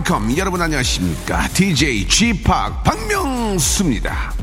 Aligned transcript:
Welcome. 0.00 0.36
여러분 0.36 0.60
안녕하십니까? 0.62 1.48
DJ 1.48 2.06
G-Park 2.08 2.82
박명수입니다. 2.84 4.34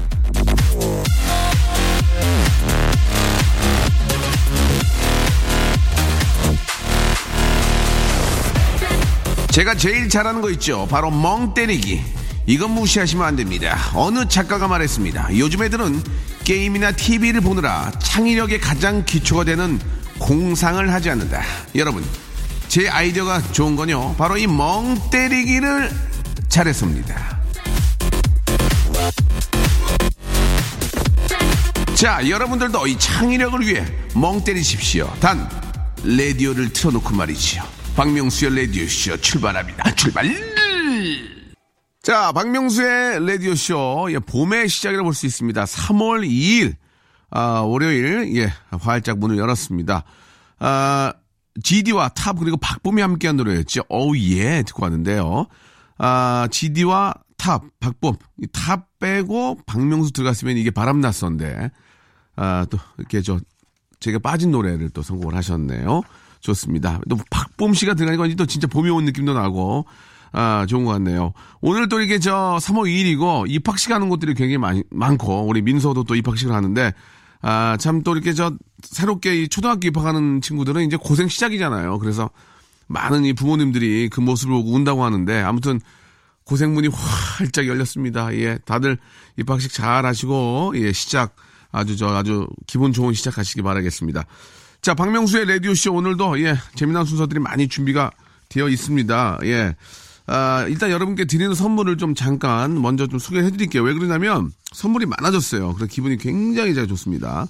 제가 9.50 9.76
제일 9.76 10.10
잘하는 10.10 10.42
거 10.42 10.50
있죠? 10.52 10.88
바로 10.90 11.10
멍 11.10 11.54
때리기. 11.54 12.04
이건 12.46 12.72
무시하시면 12.72 13.26
안 13.26 13.36
됩니다. 13.36 13.78
어느 13.94 14.28
작가가 14.28 14.68
말했습니다. 14.68 15.38
요즘 15.38 15.64
애들은 15.64 16.02
게임이나 16.44 16.92
TV를 16.94 17.42
보느라 17.42 17.92
창의력의 18.00 18.62
가장 18.62 19.04
기초가 19.04 19.44
되는 19.44 19.80
공상을 20.20 20.94
하지 20.94 21.10
않는다. 21.10 21.42
여러분 21.76 22.04
제 22.68 22.90
아이디어가 22.90 23.42
좋은 23.54 23.76
건요. 23.76 24.16
바로 24.18 24.38
이 24.38 24.46
멍 24.48 24.98
때리기를 25.10 25.90
잘했습니다. 26.50 27.38
자, 31.96 32.30
여러분들도 32.30 32.86
이 32.88 33.00
창의력을 33.00 33.60
위해 33.66 33.86
멍 34.16 34.44
때리십시오. 34.44 35.12
단, 35.20 35.50
라디오를 36.04 36.72
틀어놓고 36.72 37.16
말이지요. 37.16 37.64
박명수의 37.96 38.56
라디오쇼 38.68 39.18
출발합니다. 39.18 39.96
출발! 39.96 40.26
자, 42.04 42.32
박명수의 42.32 43.26
라디오쇼, 43.26 44.10
예, 44.12 44.20
봄의 44.20 44.70
시작이라고 44.70 45.06
볼 45.06 45.14
수 45.14 45.26
있습니다. 45.26 45.64
3월 45.66 46.26
2일, 46.30 46.76
아, 47.32 47.62
월요일, 47.62 48.32
예, 48.38 48.54
활짝 48.80 49.18
문을 49.18 49.38
열었습니다. 49.40 50.04
아, 50.60 51.14
GD와 51.64 52.10
탑 52.10 52.38
그리고 52.40 52.58
박봄이 52.58 53.02
함께한 53.02 53.38
노래였죠. 53.38 53.84
Oh 53.90 54.18
yeah 54.18 54.64
듣고 54.64 54.84
왔는데요. 54.84 55.48
아 55.98 56.48
GD와 56.52 57.14
탑 57.38 57.64
박봄 57.80 58.16
탑 58.52 58.88
빼고 59.00 59.60
박명수 59.66 60.12
들어갔으면 60.12 60.58
이게 60.58 60.72
바람났었는데 60.72 61.72
아또 62.36 62.78
이렇게 62.98 63.22
저 63.22 63.40
제가 64.00 64.20
빠진 64.20 64.52
노래를 64.52 64.90
또 64.90 65.02
선곡을 65.02 65.36
하셨네요. 65.36 66.02
좋습니다. 66.40 67.00
또 67.10 67.18
박봄 67.32 67.74
씨가 67.74 67.96
들어가니까 67.96 68.36
또 68.36 68.46
진짜 68.46 68.68
봄이 68.68 68.90
온 68.90 69.06
느낌도 69.06 69.34
나고 69.34 69.86
아 70.32 70.66
좋은 70.68 70.86
것 70.86 70.92
같네요. 70.92 71.34
오늘 71.62 71.90
또 71.90 72.02
이게 72.02 72.20
저 72.20 72.58
3월 72.62 72.86
2일이고 72.86 73.50
입학식 73.50 73.92
하는 73.92 74.10
곳들이 74.10 74.34
굉장히 74.34 74.58
많이, 74.58 74.84
많고 74.92 75.48
우리 75.48 75.62
민서도 75.62 76.04
또 76.04 76.16
입학식을 76.16 76.54
하는데 76.54 76.94
아, 77.42 77.78
참 77.80 78.02
또 78.04 78.14
이렇게 78.14 78.34
저 78.34 78.54
새롭게 78.84 79.44
이 79.44 79.48
초등학교 79.48 79.88
입학하는 79.88 80.42
친구들은 80.42 80.86
이제 80.86 80.98
고생 80.98 81.28
시작이잖아요. 81.28 82.00
그래서 82.00 82.30
많은 82.88 83.26
이 83.26 83.34
부모님들이 83.34 84.10
그 84.10 84.22
모습을 84.22 84.54
보고 84.56 84.72
운다고 84.74 85.04
하는데 85.04 85.42
아무튼 85.42 85.80
고생문이 86.46 86.88
활짝 86.88 87.68
열렸습니다. 87.68 88.34
예, 88.36 88.58
다들 88.66 88.98
입학식 89.38 89.74
잘 89.74 90.06
하시고 90.06 90.74
예, 90.76 90.94
시작 90.94 91.36
아주 91.72 91.98
저 91.98 92.08
아주 92.08 92.48
기분 92.66 92.94
좋은 92.94 93.14
시작하시기 93.14 93.62
바라겠습니다. 93.62 94.24
자, 94.82 94.94
박명수의 94.94 95.46
라디오 95.46 95.74
쇼 95.74 95.94
오늘도 95.94 96.42
예, 96.44 96.56
재미난 96.76 97.04
순서들이 97.06 97.40
많이 97.40 97.68
준비가 97.68 98.12
되어 98.48 98.70
있습니다. 98.70 99.40
예. 99.44 99.76
아, 100.28 100.66
일단 100.68 100.92
여러분께 100.92 101.26
드리는 101.26 101.54
선물을 101.54 101.98
좀 101.98 102.14
잠깐 102.14 102.82
먼저 102.82 103.08
좀 103.08 103.18
소개해 103.18 103.50
드릴게요. 103.52 103.84
왜 103.84 103.94
그러냐면 103.94 104.52
선물이 104.74 105.06
많아졌어요. 105.06 105.74
그래서 105.74 105.86
기분이 105.90 106.18
굉장히 106.18 106.76
잘 106.76 106.88
좋습니다. 106.88 107.48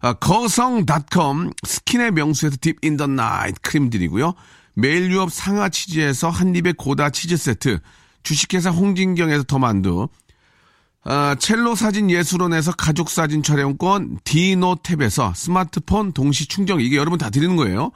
아, 0.00 0.12
거성닷컴 0.14 1.50
스킨의 1.66 2.12
명수에서 2.12 2.56
deep 2.60 2.76
in 2.84 2.96
the 2.96 3.06
night 3.06 3.60
크림 3.62 3.90
드리고요. 3.90 4.34
매일 4.74 5.10
유업 5.10 5.32
상하 5.32 5.68
치즈에서 5.68 6.30
한입의 6.30 6.74
고다 6.74 7.10
치즈 7.10 7.36
세트, 7.36 7.80
주식회사 8.22 8.70
홍진경에서 8.70 9.44
더 9.44 9.58
만두, 9.58 10.08
아, 11.04 11.34
첼로 11.38 11.74
사진 11.74 12.10
예술원에서 12.10 12.72
가족 12.72 13.08
사진 13.08 13.42
촬영권, 13.42 14.18
디노탭에서 14.24 15.34
스마트폰 15.34 16.12
동시 16.12 16.46
충전 16.46 16.80
이게 16.80 16.96
여러분 16.96 17.18
다 17.18 17.30
드리는 17.30 17.56
거예요. 17.56 17.90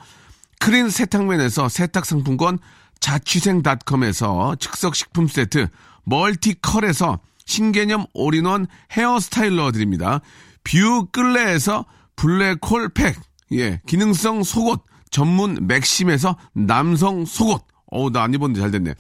크린 0.59 0.89
세탁맨에서 0.89 1.69
세탁 1.69 2.07
상품권, 2.07 2.59
자취생닷컴에서 3.05 4.57
즉석식품 4.59 5.29
세트, 5.29 5.69
멀티컬에서 6.05 7.21
신개념 7.45 8.07
올인원 8.15 8.67
hair 8.93 9.25
styler 9.25 9.73
드립니다. 9.73 10.21
뷰 10.65 11.07
끌레에서 11.13 11.85
블랙홀 12.17 12.95
팩, 12.95 13.17
예, 13.53 13.81
기능성 13.87 14.43
속옷, 14.43 14.83
전문 15.11 15.59
맥심에서 15.67 16.39
남성 16.55 17.27
속옷. 17.27 17.63
어우, 17.91 18.11
나 18.11 18.23
안 18.23 18.33
입었는데 18.33 18.61
잘 18.61 18.71
됐네. 18.71 18.95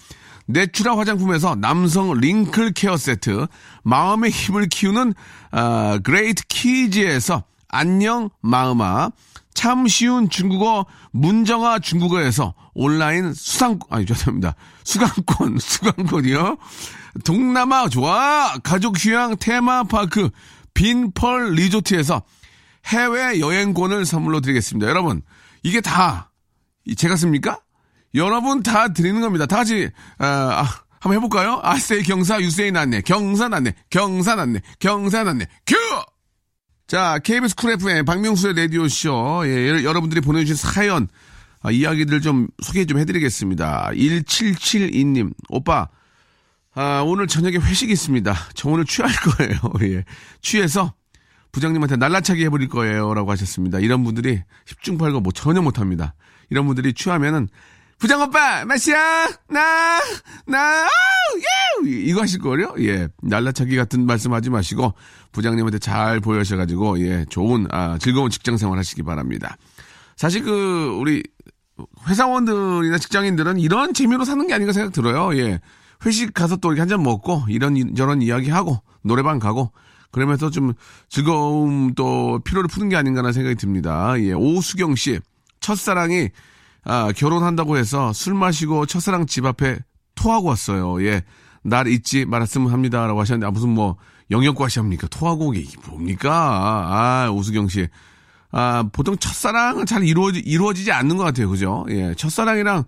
내추라 0.47 0.99
화장품에서 0.99 1.55
남성 1.55 2.13
wrinkle 2.13 2.73
care 2.73 2.99
세트, 2.99 3.47
마음의 3.85 4.31
힘을 4.31 4.69
키우는, 4.69 5.15
아, 5.51 5.99
그레이트 6.05 6.43
키즈에서 6.49 7.45
안녕 7.69 8.29
마음아, 8.43 9.11
참 9.55 9.89
쉬운 9.89 10.29
중국어 10.29 10.85
문정아 11.13 11.79
중국어에서 11.79 12.53
온라인 12.75 13.33
수상 13.35 13.79
아니 13.91 14.05
죄송합니다. 14.07 14.55
수강권 14.85 15.59
수강권이요? 15.61 16.57
동남아 17.25 17.89
좋아. 17.89 18.55
가족 18.63 18.97
휴양 18.99 19.37
테마파크 19.39 20.31
빈펄 20.75 21.53
리조트에서 21.55 22.23
해외 22.87 23.41
여행권을 23.41 24.05
선물로 24.05 24.41
드리겠습니다. 24.41 24.89
여러분 24.89 25.23
이게 25.63 25.81
다 25.81 26.33
제가 26.97 27.17
씁니까? 27.17 27.61
여러분 28.15 28.63
다 28.63 28.93
드리는 28.93 29.21
겁니다. 29.21 29.47
다 29.47 29.57
같이 29.57 29.91
아, 30.19 30.27
아 30.27 30.85
한번 31.01 31.17
해볼까요? 31.17 31.61
아세이 31.63 32.03
경사 32.03 32.41
유세이 32.41 32.73
났네. 32.73 33.03
경사 33.03 33.49
났네. 33.49 33.75
경사 33.91 34.37
났네. 34.37 34.61
경사 34.79 35.23
났네. 35.23 35.47
큐! 35.67 35.77
자, 36.87 37.19
KBS 37.19 37.57
쿨 37.57 37.73
FM 37.73 38.07
박명수의 38.07 38.55
라디오쇼. 38.57 39.43
예, 39.45 39.85
여러분들이 39.85 40.23
보내주신 40.23 40.57
사연, 40.57 41.09
아, 41.65 41.71
이야기들 41.71 42.21
좀 42.21 42.47
소개 42.63 42.85
좀 42.85 42.99
해드리겠습니다. 42.99 43.91
1772님, 43.95 45.33
오빠, 45.49 45.89
아, 46.75 47.03
오늘 47.07 47.27
저녁에 47.27 47.57
회식이 47.57 47.91
있습니다. 47.91 48.35
저 48.55 48.69
오늘 48.69 48.85
취할 48.85 49.11
거예요. 49.11 49.59
예. 49.97 50.05
취해서 50.43 50.93
부장님한테 51.53 51.97
날라차기 51.97 52.45
해버릴 52.45 52.69
거예요. 52.69 53.15
라고 53.15 53.31
하셨습니다. 53.31 53.79
이런 53.79 54.05
분들이 54.05 54.43
10중 54.67 54.99
8구 54.99 55.23
뭐 55.23 55.33
전혀 55.33 55.63
못합니다. 55.63 56.15
이런 56.51 56.67
분들이 56.67 56.93
취하면은 56.93 57.49
부장 57.99 58.21
오빠 58.21 58.65
맛이야 58.67 59.29
나 59.49 60.01
나 60.47 60.85
예! 61.87 61.89
이거 61.89 62.21
하실 62.23 62.41
거요 62.41 62.75
예 62.81 63.09
날라차기 63.23 63.77
같은 63.77 64.05
말씀 64.05 64.35
하지 64.35 64.51
마시고 64.51 64.95
부장님한테 65.33 65.79
잘 65.79 66.19
보여셔가지고 66.21 67.01
예 67.07 67.25
좋은 67.31 67.67
아 67.71 67.97
즐거운 67.99 68.31
직장 68.31 68.57
생활 68.57 68.79
하시기 68.79 69.03
바랍니다. 69.05 69.57
사실 70.17 70.43
그 70.43 70.97
우리 71.01 71.23
회사원들이나 72.09 72.99
직장인들은 72.99 73.59
이런 73.59 73.95
재미로 73.95 74.25
사는 74.25 74.47
게 74.47 74.55
아닌가 74.55 74.73
생각 74.73 74.93
들어요. 74.93 75.37
예 75.39 75.61
회식 76.07 76.35
가서 76.35 76.57
또 76.57 76.69
이렇게 76.69 76.81
한 76.81 76.89
잔 76.89 77.03
먹고 77.03 77.45
이런 77.49 77.95
저런 77.95 78.23
이야기 78.23 78.51
하고 78.51 78.83
노래방 79.03 79.39
가고 79.39 79.73
그러면서 80.13 80.51
좀 80.51 80.73
즐거움 81.09 81.95
또 81.95 82.41
피로를 82.45 82.69
푸는 82.69 82.89
게 82.89 82.97
아닌가라는 82.97 83.33
생각이 83.33 83.57
듭니다. 83.57 84.15
예 84.21 84.33
오수경 84.33 84.95
씨 84.97 85.21
첫사랑이 85.61 86.29
아, 86.85 87.11
결혼한다고 87.17 87.79
해서 87.79 88.13
술 88.13 88.35
마시고 88.35 88.87
첫사랑 88.87 89.27
집 89.27 89.47
앞에 89.47 89.79
토하고 90.15 90.49
왔어요. 90.49 91.03
예. 91.05 91.23
날 91.63 91.87
잊지 91.87 92.27
말았으면 92.27 92.71
합니다. 92.71 93.07
라고 93.07 93.21
하셨는데, 93.21 93.47
아, 93.47 93.51
무슨 93.51 93.71
뭐, 93.71 93.97
영역과시 94.31 94.81
합니까? 94.81 95.07
토하고 95.11 95.55
이게 95.55 95.75
뭡니까? 95.89 96.31
아, 96.35 97.31
오수경 97.31 97.69
씨. 97.69 97.89
아, 98.57 98.85
보통 98.93 99.17
첫사랑은 99.17 99.85
잘 99.85 100.05
이루어지, 100.05 100.39
이루어지지 100.39 100.93
않는 100.93 101.17
것 101.17 101.25
같아요. 101.25 101.51
그죠? 101.51 101.85
예. 101.91 102.15
첫사랑이랑 102.15 102.85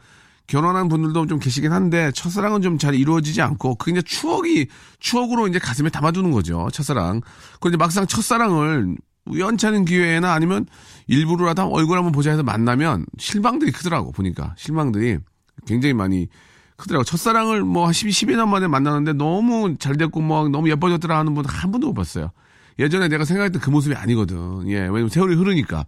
결혼한 0.46 0.88
분들도 0.88 1.26
좀 1.26 1.40
계시긴 1.40 1.72
한데, 1.72 2.12
첫사랑은 2.12 2.62
좀 2.62 2.78
잘 2.78 2.94
이루어지지 2.94 3.42
않고, 3.42 3.76
이제 3.88 4.00
추억이, 4.00 4.68
추억으로 5.00 5.48
이제 5.48 5.58
가슴에 5.58 5.90
담아두는 5.90 6.30
거죠. 6.30 6.68
첫사랑. 6.72 7.20
그런데 7.60 7.78
막상 7.78 8.06
첫사랑을 8.06 8.94
우연찮은 9.26 9.86
기회나 9.86 10.32
아니면 10.34 10.66
일부러라도 11.08 11.64
얼굴 11.72 11.98
한번 11.98 12.12
보자 12.12 12.30
해서 12.30 12.44
만나면 12.44 13.06
실망들이 13.18 13.72
크더라고 13.72 14.12
보니까 14.12 14.54
실망들이 14.56 15.18
굉장히 15.66 15.94
많이 15.94 16.28
크더라고 16.76 17.02
첫사랑을 17.02 17.64
뭐 17.64 17.90
10, 17.90 18.06
10년 18.06 18.46
만에 18.46 18.68
만나는데 18.68 19.14
너무 19.14 19.76
잘 19.78 19.96
됐고 19.96 20.20
뭐 20.20 20.48
너무 20.48 20.70
예뻐졌더라 20.70 21.18
하는 21.18 21.34
분한 21.34 21.72
번도 21.72 21.88
못 21.88 21.94
봤어요 21.94 22.30
예전에 22.78 23.08
내가 23.08 23.24
생각했던 23.24 23.60
그 23.60 23.70
모습이 23.70 23.94
아니거든 23.94 24.68
예 24.68 24.80
왜냐면 24.80 25.08
세월이 25.08 25.34
흐르니까 25.34 25.86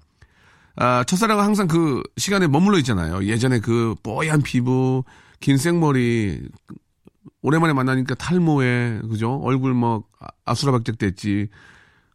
아, 0.80 1.02
첫사랑은 1.04 1.42
항상 1.42 1.66
그 1.66 2.02
시간에 2.16 2.46
머물러 2.46 2.78
있잖아요. 2.78 3.24
예전에 3.24 3.58
그 3.58 3.96
뽀얀 4.04 4.42
피부, 4.42 5.02
긴 5.40 5.56
생머리, 5.56 6.40
오랜만에 7.42 7.72
만나니까 7.72 8.14
탈모에, 8.14 9.00
그죠? 9.10 9.40
얼굴 9.42 9.74
뭐, 9.74 10.04
아- 10.20 10.28
아수라박작 10.44 10.98
됐지. 10.98 11.48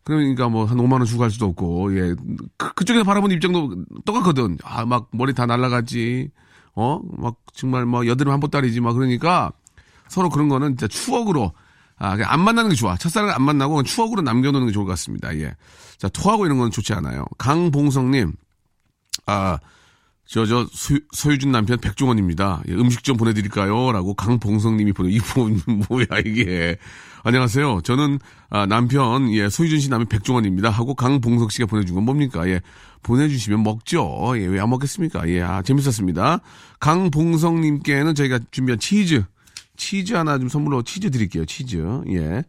그러니까 0.05 0.47
뭐, 0.47 0.63
한 0.63 0.77
5만원 0.77 1.05
주고 1.05 1.19
갈 1.19 1.29
수도 1.29 1.45
없고, 1.47 1.93
예. 1.97 2.15
그, 2.55 2.73
그쪽에서 2.73 3.03
바라보는 3.03 3.35
입장도 3.35 3.83
똑같거든. 4.05 4.57
아, 4.63 4.85
막, 4.85 5.09
머리 5.11 5.33
다 5.33 5.45
날라갔지. 5.45 6.29
어? 6.75 7.01
막, 7.17 7.35
정말 7.53 7.85
뭐, 7.85 8.07
여드름 8.07 8.31
한 8.31 8.39
보따리지. 8.39 8.79
막, 8.79 8.93
그러니까, 8.93 9.51
서로 10.07 10.29
그런 10.29 10.47
거는 10.47 10.77
진짜 10.77 10.87
추억으로, 10.87 11.51
아, 11.97 12.17
안 12.25 12.39
만나는 12.41 12.69
게 12.71 12.75
좋아. 12.75 12.97
첫사랑을 12.97 13.33
안 13.33 13.41
만나고 13.43 13.83
추억으로 13.83 14.21
남겨놓는 14.21 14.67
게 14.67 14.73
좋을 14.73 14.85
것 14.85 14.91
같습니다. 14.91 15.35
예. 15.37 15.55
자, 15.97 16.09
토하고 16.09 16.45
이런 16.45 16.57
건 16.57 16.71
좋지 16.71 16.93
않아요. 16.93 17.25
강봉성님, 17.37 18.33
아, 19.25 19.57
저, 20.25 20.45
저, 20.45 20.65
소, 20.71 20.97
소유준 21.11 21.51
남편 21.51 21.77
백종원입니다. 21.79 22.63
예, 22.69 22.73
음식 22.73 23.03
좀 23.03 23.17
보내드릴까요? 23.17 23.91
라고 23.91 24.13
강봉성님이 24.13 24.93
보내, 24.93 25.09
이거 25.11 25.49
뭐야, 25.89 26.05
이게. 26.25 26.77
안녕하세요. 27.25 27.81
저는, 27.83 28.19
아, 28.49 28.65
남편, 28.65 29.31
예, 29.33 29.47
소유준 29.49 29.79
씨 29.79 29.89
남편 29.89 30.07
백종원입니다. 30.09 30.69
하고 30.69 30.95
강봉석 30.95 31.51
씨가 31.51 31.67
보내준 31.67 31.95
건 31.95 32.03
뭡니까? 32.05 32.47
예, 32.49 32.61
보내주시면 33.03 33.63
먹죠. 33.63 34.33
예, 34.37 34.45
왜 34.45 34.59
안 34.59 34.69
먹겠습니까? 34.69 35.27
예, 35.29 35.41
아, 35.41 35.61
재밌었습니다. 35.61 36.39
강봉성님께는 36.79 38.15
저희가 38.15 38.39
준비한 38.51 38.79
치즈, 38.79 39.23
치즈 39.77 40.13
하나 40.13 40.37
좀 40.37 40.49
선물로 40.49 40.83
치즈 40.83 41.11
드릴게요. 41.11 41.45
치즈. 41.45 42.01
예. 42.09 42.43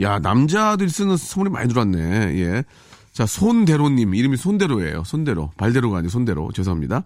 야, 0.00 0.18
남자들이 0.18 0.88
쓰는 0.90 1.16
선물이 1.16 1.50
많이 1.52 1.68
들어왔네. 1.68 1.98
예. 2.38 2.64
자, 3.12 3.24
손대로님. 3.26 4.14
이름이 4.14 4.36
손대로예요. 4.36 5.04
손대로. 5.04 5.50
발대로가 5.56 5.98
아니고 5.98 6.10
손대로. 6.10 6.50
죄송합니다. 6.52 7.04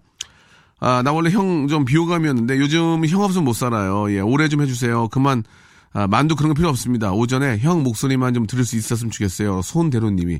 아, 0.79 1.01
나 1.03 1.11
원래 1.13 1.29
형 1.29 1.67
좀 1.67 1.85
비호감이었는데 1.85 2.57
요즘 2.57 3.05
형 3.07 3.21
없으면 3.21 3.45
못 3.45 3.53
살아요. 3.53 4.11
예, 4.11 4.19
오래 4.19 4.47
좀 4.49 4.61
해주세요. 4.63 5.09
그만, 5.09 5.43
아, 5.93 6.07
만두 6.07 6.35
그런 6.35 6.49
거 6.49 6.53
필요 6.55 6.69
없습니다. 6.69 7.11
오전에 7.13 7.59
형 7.59 7.83
목소리만 7.83 8.33
좀 8.33 8.47
들을 8.47 8.65
수 8.65 8.75
있었으면 8.75 9.11
좋겠어요. 9.11 9.61
손대로님이. 9.61 10.39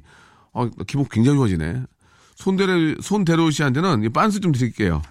어, 0.54 0.68
기분 0.88 1.06
굉장히 1.10 1.38
좋아지네. 1.38 1.84
손대로, 2.36 2.96
손대로 3.02 3.52
씨한테는 3.52 4.04
이 4.04 4.10
빤스 4.10 4.40
좀 4.40 4.52
드릴게요. 4.52 5.02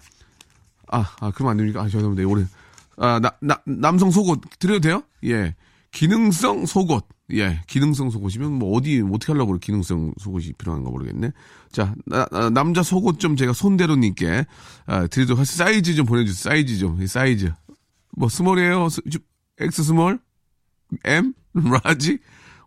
아, 0.90 1.06
아, 1.20 1.30
그러면 1.32 1.52
안 1.52 1.56
됩니까? 1.58 1.80
아, 1.82 1.88
죄송합니다. 1.88 2.28
올해. 2.28 2.44
아, 3.00 3.18
나, 3.18 3.32
나, 3.40 3.58
남성 3.64 4.10
속옷 4.10 4.40
드려도 4.58 4.80
돼요? 4.80 5.02
예. 5.24 5.54
기능성 5.90 6.66
속옷. 6.66 7.04
예. 7.32 7.62
기능성 7.66 8.10
속옷이면 8.10 8.52
뭐 8.52 8.76
어디, 8.76 9.02
어떻게 9.10 9.32
하려고 9.32 9.52
그래. 9.52 9.58
기능성 9.62 10.12
속옷이 10.18 10.52
필요한가 10.58 10.90
모르겠네. 10.90 11.32
자, 11.72 11.94
나- 12.06 12.26
나- 12.30 12.50
남자 12.50 12.82
속옷 12.82 13.18
좀 13.18 13.36
제가 13.36 13.52
손대로님께, 13.54 14.44
아, 14.86 15.06
드리도록 15.06 15.38
하겠습니다. 15.38 15.64
사이즈 15.64 15.94
좀 15.94 16.04
보내주세요. 16.06 16.50
사이즈 16.52 16.78
좀. 16.78 17.00
이 17.02 17.06
사이즈. 17.06 17.52
뭐, 18.16 18.28
스몰이에요? 18.28 18.88
엑스 19.58 19.82
스몰? 19.82 20.18
M? 21.04 21.32
라지? 21.84 22.18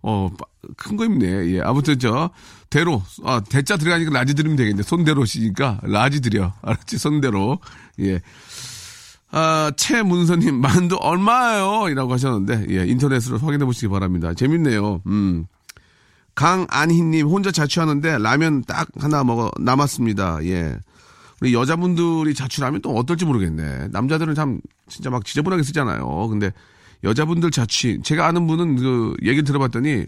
어, 0.01 0.29
큰 0.77 0.97
거 0.97 1.05
입네. 1.05 1.25
예. 1.53 1.61
아무튼 1.61 1.99
저, 1.99 2.31
대로, 2.69 3.03
아, 3.23 3.41
대자 3.47 3.77
들어가니까 3.77 4.11
large 4.11 4.33
드리면 4.33 4.57
되겠네. 4.57 4.81
손대로시니까 4.83 5.81
large 5.83 6.19
드려. 6.21 6.53
알았지? 6.61 6.97
손대로. 6.97 7.59
예. 7.99 8.19
아, 9.35 9.71
최문서님, 9.75 10.61
만두 10.61 10.95
얼마예요? 10.95 11.89
이라고 11.89 12.13
하셨는데, 12.13 12.67
예, 12.69 12.85
인터넷으로 12.85 13.39
확인해 13.39 13.65
보시기 13.65 13.87
바랍니다. 13.87 14.35
재밌네요. 14.35 15.01
음. 15.07 15.45
강안희님, 16.35 17.25
혼자 17.25 17.51
자취하는데 17.51 18.19
라면 18.19 18.63
딱 18.67 18.87
하나 18.99 19.23
먹어, 19.23 19.49
남았습니다. 19.59 20.45
예. 20.45 20.77
우리 21.41 21.51
여자분들이 21.51 22.35
자취하면 22.35 22.81
또 22.83 22.91
어떨지 22.95 23.25
모르겠네. 23.25 23.87
남자들은 23.91 24.35
참, 24.35 24.61
진짜 24.87 25.09
막 25.09 25.25
지저분하게 25.25 25.63
쓰잖아요. 25.63 26.27
근데 26.27 26.51
여자분들 27.03 27.49
자취, 27.49 28.01
제가 28.03 28.27
아는 28.27 28.45
분은 28.45 28.75
그 28.75 29.15
얘기 29.23 29.41
들어봤더니 29.41 30.05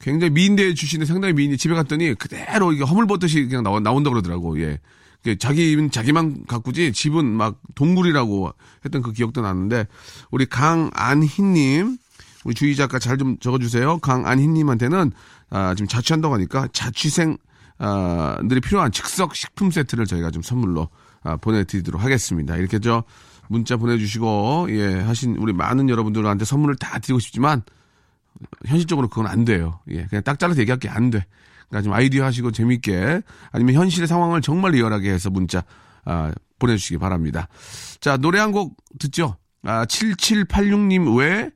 굉장히 0.00 0.32
미인대 0.32 0.74
출신의 0.74 1.06
상당히 1.06 1.32
미인이 1.32 1.56
집에 1.56 1.74
갔더니 1.76 2.14
그대로 2.14 2.72
이게 2.72 2.82
허물벗듯이 2.82 3.46
그냥 3.46 3.62
나와, 3.62 3.78
나온다 3.78 4.10
그러더라고. 4.10 4.60
예. 4.60 4.80
그 5.24 5.38
자기, 5.38 5.88
자기만 5.90 6.44
가꾸지 6.46 6.92
집은 6.92 7.24
막 7.24 7.58
동굴이라고 7.74 8.52
했던 8.84 9.02
그 9.02 9.12
기억도 9.12 9.40
나는데 9.40 9.86
우리 10.30 10.44
강안희님, 10.46 11.96
우리 12.44 12.54
주희 12.54 12.76
작가 12.76 12.98
잘 12.98 13.16
좀 13.16 13.38
적어주세요. 13.38 13.98
강안희님한테는 13.98 15.12
아, 15.50 15.74
지금 15.74 15.88
자취한다고 15.88 16.34
하니까 16.34 16.68
자취생 16.72 17.38
아, 17.78 18.38
들이 18.48 18.60
필요한 18.60 18.92
즉석 18.92 19.34
식품 19.34 19.70
세트를 19.70 20.04
저희가 20.06 20.30
좀 20.30 20.42
선물로 20.42 20.88
아, 21.22 21.36
보내드리도록 21.38 22.02
하겠습니다. 22.02 22.56
이렇게 22.56 22.78
저 22.78 23.02
문자 23.48 23.76
보내주시고 23.76 24.66
예 24.70 25.00
하신 25.00 25.36
우리 25.36 25.52
많은 25.52 25.88
여러분들한테 25.88 26.44
선물을 26.44 26.76
다 26.76 26.98
드리고 26.98 27.18
싶지만 27.18 27.62
현실적으로 28.66 29.08
그건 29.08 29.26
안 29.26 29.44
돼요. 29.44 29.80
예, 29.90 30.04
그냥 30.06 30.22
딱 30.22 30.38
잘라서 30.38 30.60
얘기할 30.60 30.78
게 30.78 30.88
안 30.88 31.10
돼. 31.10 31.24
그러니까 31.74 31.82
좀 31.82 31.92
아이디어 31.92 32.24
하시고 32.24 32.52
재밌게 32.52 33.22
아니면 33.50 33.74
현실의 33.74 34.06
상황을 34.06 34.40
정말 34.42 34.72
리얼하게 34.72 35.10
해서 35.10 35.28
문자 35.28 35.64
아, 36.04 36.30
보내주시기 36.60 36.98
바랍니다. 36.98 37.48
자 38.00 38.16
노래 38.16 38.38
한 38.38 38.52
곡 38.52 38.76
듣죠. 39.00 39.36
아 39.64 39.84
7786님 39.86 41.18
외 41.18 41.50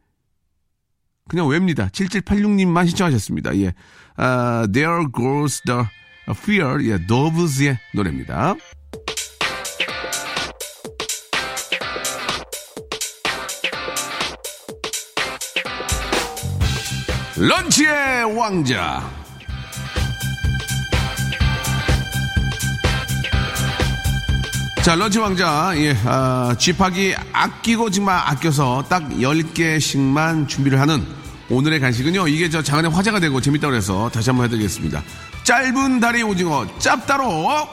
그냥 1.29 1.47
외입니다. 1.47 1.87
7786님만 1.89 2.89
신청하셨습니다. 2.89 3.57
예, 3.59 3.75
아, 4.17 4.67
There 4.73 5.07
Goes 5.15 5.61
the 5.65 5.83
Fear, 6.31 6.85
예, 6.91 7.07
Doves의 7.07 7.79
노래입니다. 7.95 8.57
런치의 17.37 18.37
왕자. 18.37 19.18
자, 24.83 24.95
런치 24.95 25.19
왕자, 25.19 25.73
예, 25.77 25.95
아, 26.07 26.55
쥐파기 26.59 27.15
아끼고 27.33 27.91
정말 27.91 28.19
아껴서 28.25 28.83
딱 28.89 29.07
10개씩만 29.11 30.49
준비를 30.49 30.81
하는 30.81 31.05
오늘의 31.51 31.81
간식은요, 31.81 32.27
이게 32.29 32.49
저 32.49 32.63
장안의 32.63 32.91
화제가 32.93 33.21
되고 33.21 33.39
재밌다고 33.39 33.75
해서 33.75 34.09
다시 34.11 34.31
한번 34.31 34.47
해드리겠습니다. 34.47 35.03
짧은 35.45 36.01
다리 36.01 36.23
오징어, 36.23 36.67
짭따로! 36.79 37.69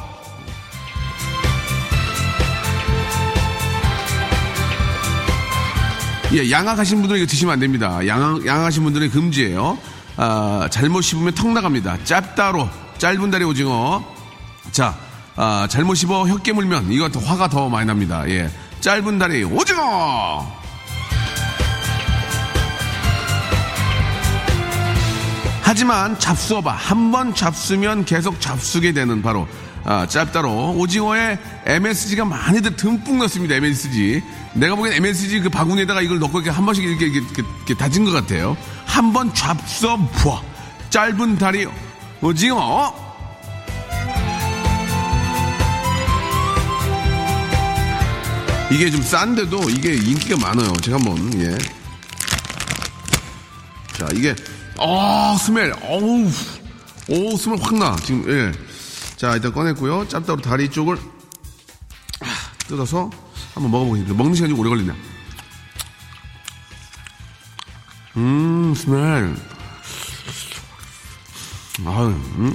예, 6.33 6.51
양악하신 6.51 6.97
분들은 6.99 7.21
이거 7.21 7.29
드시면 7.29 7.53
안 7.53 7.59
됩니다. 7.59 8.05
양악, 8.07 8.45
양악하신 8.45 8.83
분들은 8.83 9.11
금지예요. 9.11 9.77
아, 10.17 10.67
잘못 10.69 11.01
씹으면 11.01 11.33
턱 11.33 11.49
나갑니다. 11.49 11.97
짭따로, 12.03 12.67
짧은 12.97 13.31
다리 13.31 13.45
오징어. 13.45 14.03
자, 14.71 14.97
아, 15.35 15.67
잘못 15.69 15.95
씹어 15.95 16.27
혀 16.27 16.37
깨 16.43 16.51
물면 16.53 16.91
이거 16.91 17.09
더 17.09 17.19
화가 17.19 17.49
더 17.49 17.69
많이 17.69 17.85
납니다. 17.85 18.23
예. 18.29 18.49
짧은 18.79 19.17
다리 19.19 19.43
오징어! 19.43 20.45
하지만 25.61 26.17
잡수어봐. 26.19 26.71
한 26.71 27.11
번 27.11 27.33
잡수면 27.33 28.05
계속 28.05 28.39
잡수게 28.41 28.91
되는 28.93 29.21
바로 29.21 29.47
아, 29.83 30.07
짧다로 30.07 30.73
오징어에 30.77 31.37
MSG가 31.65 32.25
많이들 32.25 32.75
듬뿍 32.75 33.17
넣습니다. 33.19 33.55
MSG. 33.55 34.21
내가 34.53 34.75
보기엔 34.75 34.95
MSG 34.97 35.41
그 35.41 35.49
바구니에다가 35.49 36.01
이걸 36.01 36.19
넣고 36.19 36.39
이렇게 36.39 36.49
한 36.49 36.65
번씩 36.65 36.83
이렇게, 36.83 37.05
이렇게, 37.05 37.19
이렇게, 37.19 37.43
이렇게 37.57 37.73
다진 37.75 38.03
것 38.05 38.11
같아요. 38.11 38.57
한 38.85 39.13
번 39.13 39.31
잡숴 39.33 39.97
봐. 40.23 40.41
짧은 40.89 41.37
다리 41.37 41.67
오징어. 42.21 42.93
이게 48.71 48.89
좀 48.89 49.01
싼데도 49.01 49.69
이게 49.69 49.93
인기가 49.93 50.37
많아요. 50.37 50.73
제가 50.81 50.97
한번 50.97 51.33
예. 51.39 51.57
자 53.97 54.07
이게 54.13 54.35
아 54.79 55.37
스멜 55.39 55.71
어우 55.81 56.29
오 57.09 57.37
스멜 57.37 57.57
확 57.61 57.75
나 57.75 57.95
지금 57.97 58.25
예. 58.29 58.51
자 59.15 59.33
일단 59.35 59.53
꺼냈고요. 59.53 60.07
짭따로 60.07 60.41
다리 60.41 60.69
쪽을 60.69 60.97
아, 62.21 62.25
뜯어서 62.67 63.09
한번 63.53 63.71
먹어보겠습니다. 63.71 64.15
먹는 64.15 64.35
시간이 64.35 64.51
좀 64.51 64.59
오래 64.59 64.69
걸리네. 64.69 64.93
음 68.17 68.73
스멜 68.75 68.97
아유 71.85 72.07
음. 72.07 72.53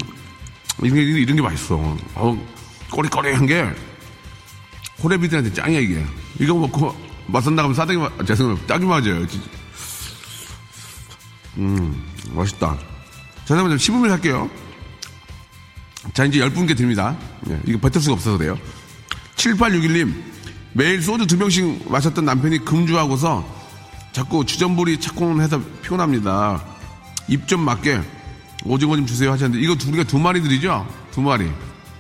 이런 0.83 0.95
게 0.95 1.03
이런 1.03 1.37
게 1.37 1.43
맛있어. 1.43 1.77
어 2.15 2.49
꼬리꼬리한 2.91 3.47
게 3.47 3.73
호래비들한테 5.03 5.53
짱이야 5.53 5.81
이게. 5.81 6.05
이거 6.39 6.55
먹고 6.55 6.95
맛선 7.27 7.55
나가면 7.57 7.75
싸대기 7.75 7.99
맞, 7.99 8.13
아, 8.21 8.25
죄송해요. 8.25 8.59
딱이 8.67 8.85
맞아요. 8.85 9.27
음, 11.59 12.03
맛있다. 12.33 12.77
자, 12.77 13.45
잠깐만 13.47 13.71
좀 13.71 13.79
씹으면 13.79 14.11
할게요. 14.11 14.49
자, 16.15 16.25
이제 16.25 16.39
열 16.41 16.51
분께 16.51 16.75
드립니다. 16.75 17.17
예, 17.51 17.61
이거 17.67 17.79
버틸 17.79 18.01
수가 18.01 18.15
없어서 18.15 18.39
그래요. 18.39 18.59
7861님, 19.37 20.15
매일 20.73 21.03
소주 21.03 21.27
두 21.27 21.39
병씩 21.39 21.91
마셨던 21.91 22.25
남편이 22.25 22.65
금주하고서 22.65 23.61
자꾸 24.13 24.45
주전부리 24.45 25.01
착공을 25.01 25.43
해서 25.43 25.61
피곤합니다. 25.83 26.65
입 27.29 27.47
좀 27.47 27.61
맞게 27.65 28.01
오징어 28.65 28.97
좀 28.97 29.07
주세요 29.07 29.33
하셨는데, 29.33 29.63
이거 29.65 29.75
두, 29.75 29.89
우리가 29.89 30.05
두 30.05 30.19
마리 30.19 30.41
들이죠? 30.43 30.87
두 31.13 31.21
마리. 31.21 31.51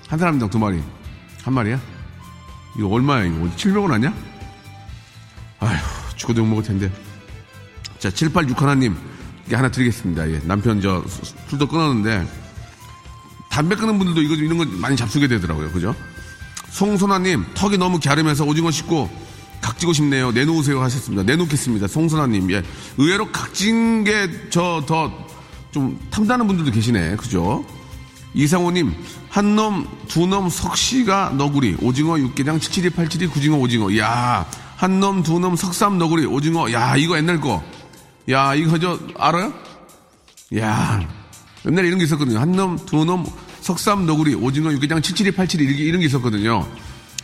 한 0.09 0.19
사람당 0.19 0.51
두 0.51 0.59
마리. 0.59 0.83
한 1.43 1.55
마리야? 1.55 1.81
이거 2.79 2.89
얼마야, 2.89 3.25
이거? 3.25 3.49
700원 3.57 3.93
아니야? 3.93 4.15
아휴, 5.61 5.77
죽어도 6.17 6.41
욕먹을 6.41 6.63
텐데. 6.63 6.91
자, 7.99 8.11
786 8.11 8.61
하나님, 8.63 8.97
이게 9.47 9.57
하나 9.57 9.71
드리겠습니다. 9.71 10.31
예, 10.31 10.41
남편 10.45 10.81
저 10.81 11.03
수- 11.07 11.35
술도 11.49 11.67
끊었는데, 11.69 12.27
담배 13.51 13.75
끊는 13.75 13.99
분들도 13.99 14.23
이거 14.23 14.35
이런 14.35 14.59
거 14.59 14.65
많이 14.65 14.97
잡수게 14.97 15.27
되더라고요. 15.29 15.71
그죠? 15.73 15.95
송선아님, 16.71 17.45
턱이 17.55 17.77
너무 17.79 17.99
갸름해서 17.99 18.45
오징어 18.45 18.71
씻고 18.71 19.11
각지고 19.61 19.93
싶네요. 19.93 20.31
내놓으세요 20.31 20.81
하셨습니다. 20.83 21.25
내놓겠습니다. 21.25 21.89
송선아님, 21.89 22.51
예. 22.53 22.63
의외로 22.97 23.31
각진 23.33 24.05
게 24.05 24.49
저 24.51 24.85
더 24.87 25.11
좀 25.73 26.01
탐나는 26.11 26.49
분들도 26.49 26.73
계시네. 26.73 27.15
그죠? 27.17 27.65
이상호님, 28.35 28.95
한 29.29 29.57
놈, 29.57 29.87
두 30.09 30.27
놈 30.27 30.49
석시가 30.49 31.35
너구리, 31.37 31.77
오징어 31.81 32.19
육개장 32.19 32.59
772872 32.61 33.29
구징어 33.29 33.57
오징어. 33.59 33.97
야, 33.99 34.47
한 34.77 35.01
놈, 35.01 35.23
두 35.23 35.39
놈 35.41 35.57
석삼 35.57 35.99
너구리, 35.99 36.27
오징어. 36.27 36.71
야, 36.73 36.97
이거 36.97 37.17
옛날 37.17 37.41
거. 37.41 37.63
야, 38.31 38.55
이거 38.55 38.79
저 38.79 38.99
알아요? 39.19 39.53
야, 40.59 41.07
옛날에 41.67 41.87
이런 41.89 41.99
게 41.99 42.05
있었거든요. 42.05 42.39
한 42.39 42.53
놈, 42.53 42.79
두 42.87 43.05
놈, 43.05 43.27
석삼 43.61 44.07
너구리, 44.07 44.35
오징어 44.35 44.73
육개장 44.73 45.01
772872 45.03 45.61
이렇게 45.65 45.83
이런 45.85 46.01
게 46.01 46.07
있었거든요. 46.07 46.67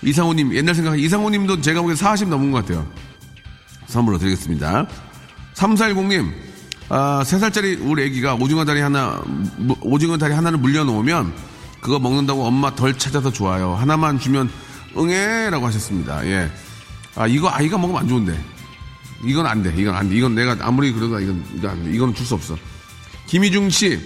이상호님, 0.02 0.54
옛날 0.54 0.74
생각, 0.74 0.98
이상호님도 0.98 1.60
제가 1.62 1.80
보기엔 1.80 1.96
40 1.96 2.28
넘은 2.28 2.50
것 2.50 2.64
같아요. 2.66 2.86
선물로 3.86 4.18
드리겠습니다. 4.18 4.86
3410님, 5.54 6.32
아, 6.88 7.22
3살짜리 7.24 7.78
우리 7.82 8.04
애기가 8.04 8.34
오징어 8.34 8.64
다리 8.64 8.80
하나, 8.80 9.20
무- 9.56 9.76
오징어 9.80 10.16
다리 10.18 10.34
하나를 10.34 10.58
물려놓으면 10.58 11.32
그거 11.80 11.98
먹는다고 11.98 12.44
엄마 12.44 12.74
덜 12.74 12.96
찾아서 12.96 13.32
좋아요. 13.32 13.74
하나만 13.74 14.18
주면 14.20 14.48
응애! 14.96 15.50
라고 15.50 15.66
하셨습니다. 15.66 16.24
예. 16.26 16.50
아, 17.16 17.26
이거 17.26 17.48
아이가 17.50 17.76
먹으면 17.78 18.00
안 18.02 18.08
좋은데. 18.08 18.38
이건 19.24 19.46
안 19.46 19.62
돼. 19.62 19.74
이건 19.76 19.94
안 19.96 20.08
돼. 20.08 20.16
이건 20.16 20.34
내가 20.34 20.56
아무리 20.60 20.92
그래도 20.92 21.18
이건, 21.20 21.44
이건 21.56 21.70
안 21.70 21.84
돼. 21.84 21.90
이건 21.92 22.14
줄 22.14 22.24
수 22.24 22.34
없어. 22.34 22.56
김희중 23.26 23.70
씨, 23.70 23.98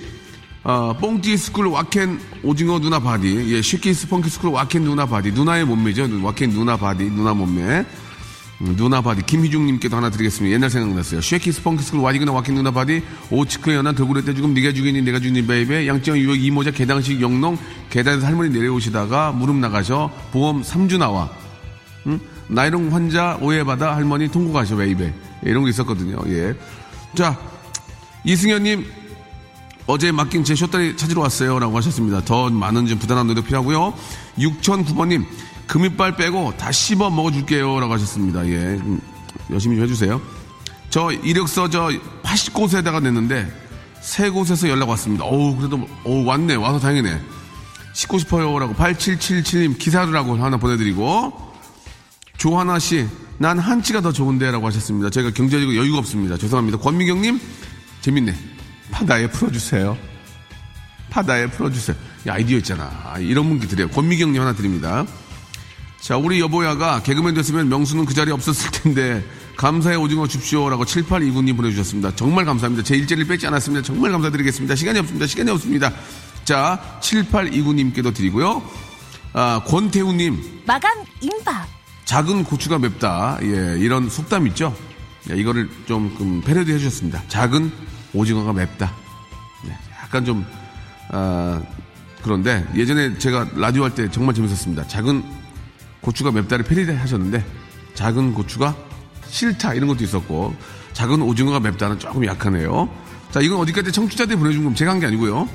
어, 0.64 0.96
뽕띠 0.98 1.36
스쿨 1.36 1.66
와켄 1.66 2.18
오징어 2.42 2.78
누나 2.78 2.98
바디, 3.00 3.52
예, 3.54 3.60
쉐키 3.62 3.92
스펑키 3.92 4.30
스쿨 4.30 4.50
와켄 4.50 4.84
누나 4.84 5.04
바디, 5.06 5.32
누나의 5.32 5.64
몸매죠. 5.66 6.08
와켄 6.22 6.50
누나 6.50 6.76
바디, 6.76 7.04
누나 7.10 7.34
몸매. 7.34 7.84
음, 8.62 8.76
누나 8.76 9.00
바디 9.00 9.22
김희중님께도 9.24 9.96
하나 9.96 10.10
드리겠습니다. 10.10 10.54
옛날 10.54 10.68
생각났어요. 10.68 11.20
쉐키 11.22 11.50
스펑키 11.52 11.82
스쿨 11.82 12.00
와디그나 12.00 12.32
와켄 12.32 12.54
누나 12.54 12.70
바디 12.70 13.02
오치크 13.30 13.72
연한 13.72 13.94
돌고래 13.94 14.22
때 14.22 14.34
죽음 14.34 14.52
네가 14.52 14.72
죽이니 14.72 15.00
내가 15.02 15.18
죽이니 15.18 15.46
베이베 15.46 15.86
양정 15.86 16.18
유역 16.18 16.42
이모자 16.42 16.70
개당식 16.70 17.20
영농 17.22 17.56
계단에서 17.88 18.26
할머니 18.26 18.50
내려오시다가 18.50 19.32
무릎 19.32 19.56
나가셔 19.56 20.10
보험 20.32 20.62
3주 20.62 20.98
나와 20.98 21.30
응? 22.06 22.20
나이롱 22.48 22.92
환자 22.94 23.38
오해받아 23.40 23.96
할머니 23.96 24.28
통곡하셔 24.28 24.76
baby 24.76 25.12
이런 25.44 25.62
거 25.62 25.68
있었거든요. 25.70 26.18
예. 26.26 26.54
자 27.14 27.38
이승현님 28.24 28.84
어제 29.86 30.12
맡긴 30.12 30.44
제 30.44 30.54
쇼다리 30.54 30.96
찾으러 30.96 31.22
왔어요. 31.22 31.58
라고 31.58 31.76
하셨습니다. 31.78 32.22
더 32.24 32.48
많은 32.48 32.86
좀 32.86 32.98
부단한 32.98 33.26
노력 33.26 33.46
필요하고요. 33.46 33.94
6009번님, 34.38 35.24
금이빨 35.70 36.16
빼고 36.16 36.56
다 36.56 36.72
씹어 36.72 37.10
먹어줄게요. 37.10 37.78
라고 37.78 37.92
하셨습니다. 37.94 38.44
예. 38.48 38.56
음, 38.56 39.00
열심히 39.50 39.76
좀 39.76 39.84
해주세요. 39.84 40.20
저 40.90 41.12
이력서 41.12 41.70
저 41.70 41.92
80곳에다가 42.24 43.00
냈는데, 43.00 43.48
세 44.00 44.30
곳에서 44.30 44.68
연락 44.68 44.88
왔습니다. 44.88 45.24
어우, 45.24 45.56
그래도, 45.56 45.86
어우, 46.04 46.24
왔네. 46.24 46.56
와서 46.56 46.80
다행이네. 46.80 47.20
씻고 47.92 48.18
싶어요. 48.18 48.58
라고 48.58 48.74
8777님 48.74 49.78
기사라고 49.78 50.36
하나 50.42 50.56
보내드리고, 50.56 51.32
조하나 52.36 52.80
씨, 52.80 53.06
난 53.38 53.60
한치가 53.60 54.00
더 54.00 54.10
좋은데 54.10 54.50
라고 54.50 54.66
하셨습니다. 54.66 55.08
저희가 55.10 55.30
경제적으로 55.30 55.76
여유가 55.76 55.98
없습니다. 55.98 56.36
죄송합니다. 56.36 56.78
권미경님, 56.78 57.40
재밌네. 58.00 58.34
바다에 58.90 59.28
풀어주세요. 59.28 59.96
바다에 61.10 61.46
풀어주세요. 61.46 61.96
야, 62.26 62.34
아이디어 62.34 62.58
있잖아. 62.58 62.90
아, 63.04 63.20
이런 63.20 63.48
분께 63.48 63.68
드려요. 63.68 63.88
권미경님 63.90 64.40
하나 64.40 64.52
드립니다. 64.52 65.06
자, 66.00 66.16
우리 66.16 66.40
여보야가 66.40 67.02
개그맨 67.02 67.34
됐으면 67.34 67.68
명수는 67.68 68.06
그 68.06 68.14
자리에 68.14 68.32
없었을 68.32 68.70
텐데, 68.70 69.22
감사의 69.56 69.98
오징어 69.98 70.26
줍쇼라고 70.26 70.84
7829님 70.84 71.56
보내주셨습니다. 71.56 72.16
정말 72.16 72.46
감사합니다. 72.46 72.82
제 72.82 72.96
일자리를 72.96 73.28
뺏지 73.28 73.46
않았습니다. 73.46 73.84
정말 73.84 74.10
감사드리겠습니다. 74.12 74.74
시간이 74.76 74.98
없습니다. 75.00 75.26
시간이 75.26 75.50
없습니다. 75.50 75.92
자, 76.44 76.98
7829님께도 77.02 78.14
드리고요. 78.14 78.62
아, 79.34 79.62
권태우님, 79.66 80.62
마감 80.66 80.90
임박. 81.20 81.68
작은 82.06 82.44
고추가 82.44 82.78
맵다. 82.78 83.38
예, 83.42 83.76
이런 83.78 84.08
속담 84.08 84.46
있죠? 84.48 84.74
예, 85.30 85.36
이거를 85.36 85.68
좀 85.86 86.16
음, 86.20 86.40
패러디 86.40 86.72
해주셨습니다. 86.72 87.22
작은 87.28 87.70
오징어가 88.14 88.52
맵다. 88.54 88.92
네, 89.66 89.78
약간 90.02 90.24
좀, 90.24 90.44
아, 91.10 91.60
그런데 92.22 92.66
예전에 92.74 93.18
제가 93.18 93.48
라디오 93.54 93.84
할 93.84 93.94
때 93.94 94.10
정말 94.10 94.34
재밌었습니다. 94.34 94.88
작은 94.88 95.22
고추가 96.00 96.30
맵다를 96.30 96.64
패러디 96.64 96.92
하셨는데 96.92 97.44
작은 97.94 98.34
고추가 98.34 98.74
싫다 99.28 99.74
이런 99.74 99.88
것도 99.88 100.02
있었고 100.04 100.54
작은 100.92 101.22
오징어가 101.22 101.60
맵다는 101.60 101.98
조금 101.98 102.24
약하네요. 102.24 102.88
자, 103.30 103.40
이건 103.40 103.58
어디까지 103.60 103.92
청취자들이 103.92 104.36
보내준 104.38 104.64
건 104.64 104.74
제가 104.74 104.90
한 104.90 105.00
게 105.00 105.06
아니고요. 105.06 105.48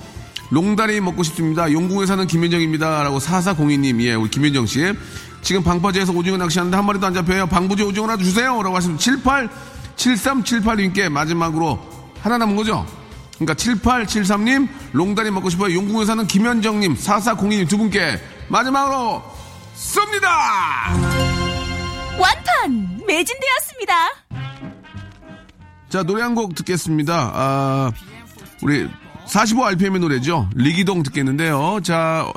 롱다리 0.51 1.01
먹고 1.01 1.23
싶습니다. 1.23 1.71
용궁에 1.71 2.05
사는 2.05 2.25
김현정입니다. 2.25 3.03
라고 3.03 3.17
4402님, 3.19 3.99
예, 4.01 4.13
우리 4.13 4.29
김현정 4.29 4.65
씨. 4.65 4.93
지금 5.41 5.63
방파제에서 5.63 6.13
오징어 6.13 6.37
낚시하는데 6.37 6.75
한 6.77 6.85
마리도 6.85 7.05
안 7.05 7.13
잡혀요. 7.13 7.47
방부제 7.47 7.83
오징어 7.83 8.07
하나 8.07 8.17
주세요. 8.17 8.61
라고 8.63 8.75
하시면 8.75 8.97
78, 8.97 9.49
7378님께 9.97 11.09
마지막으로 11.09 11.79
하나 12.21 12.37
남은 12.37 12.55
거죠? 12.55 12.85
그러니까 13.37 13.53
7873님, 13.55 14.69
롱다리 14.93 15.31
먹고 15.31 15.49
싶어요. 15.49 15.75
용궁에 15.75 16.05
사는 16.05 16.25
김현정님, 16.25 16.95
4402님 16.95 17.67
두 17.67 17.77
분께 17.77 18.19
마지막으로 18.47 19.23
쏩니다! 19.75 20.27
완판 22.19 23.01
매진되었습니다. 23.05 23.93
자, 25.89 26.03
노래 26.03 26.21
한 26.23 26.33
곡 26.35 26.55
듣겠습니다. 26.55 27.31
아, 27.33 27.91
우리 28.61 28.89
45rpm의 29.27 29.99
노래죠. 29.99 30.49
리기동 30.55 31.03
듣겠는데요. 31.03 31.79
자, 31.83 32.31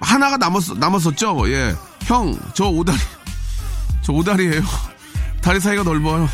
하나가 0.00 0.36
남았, 0.36 0.72
남았었죠? 0.76 1.50
예. 1.50 1.74
형, 2.04 2.38
저 2.54 2.66
오다리, 2.68 2.98
저 4.02 4.12
오다리예요 4.12 4.62
다리 5.42 5.60
사이가 5.60 5.82
넓어요. 5.82 6.28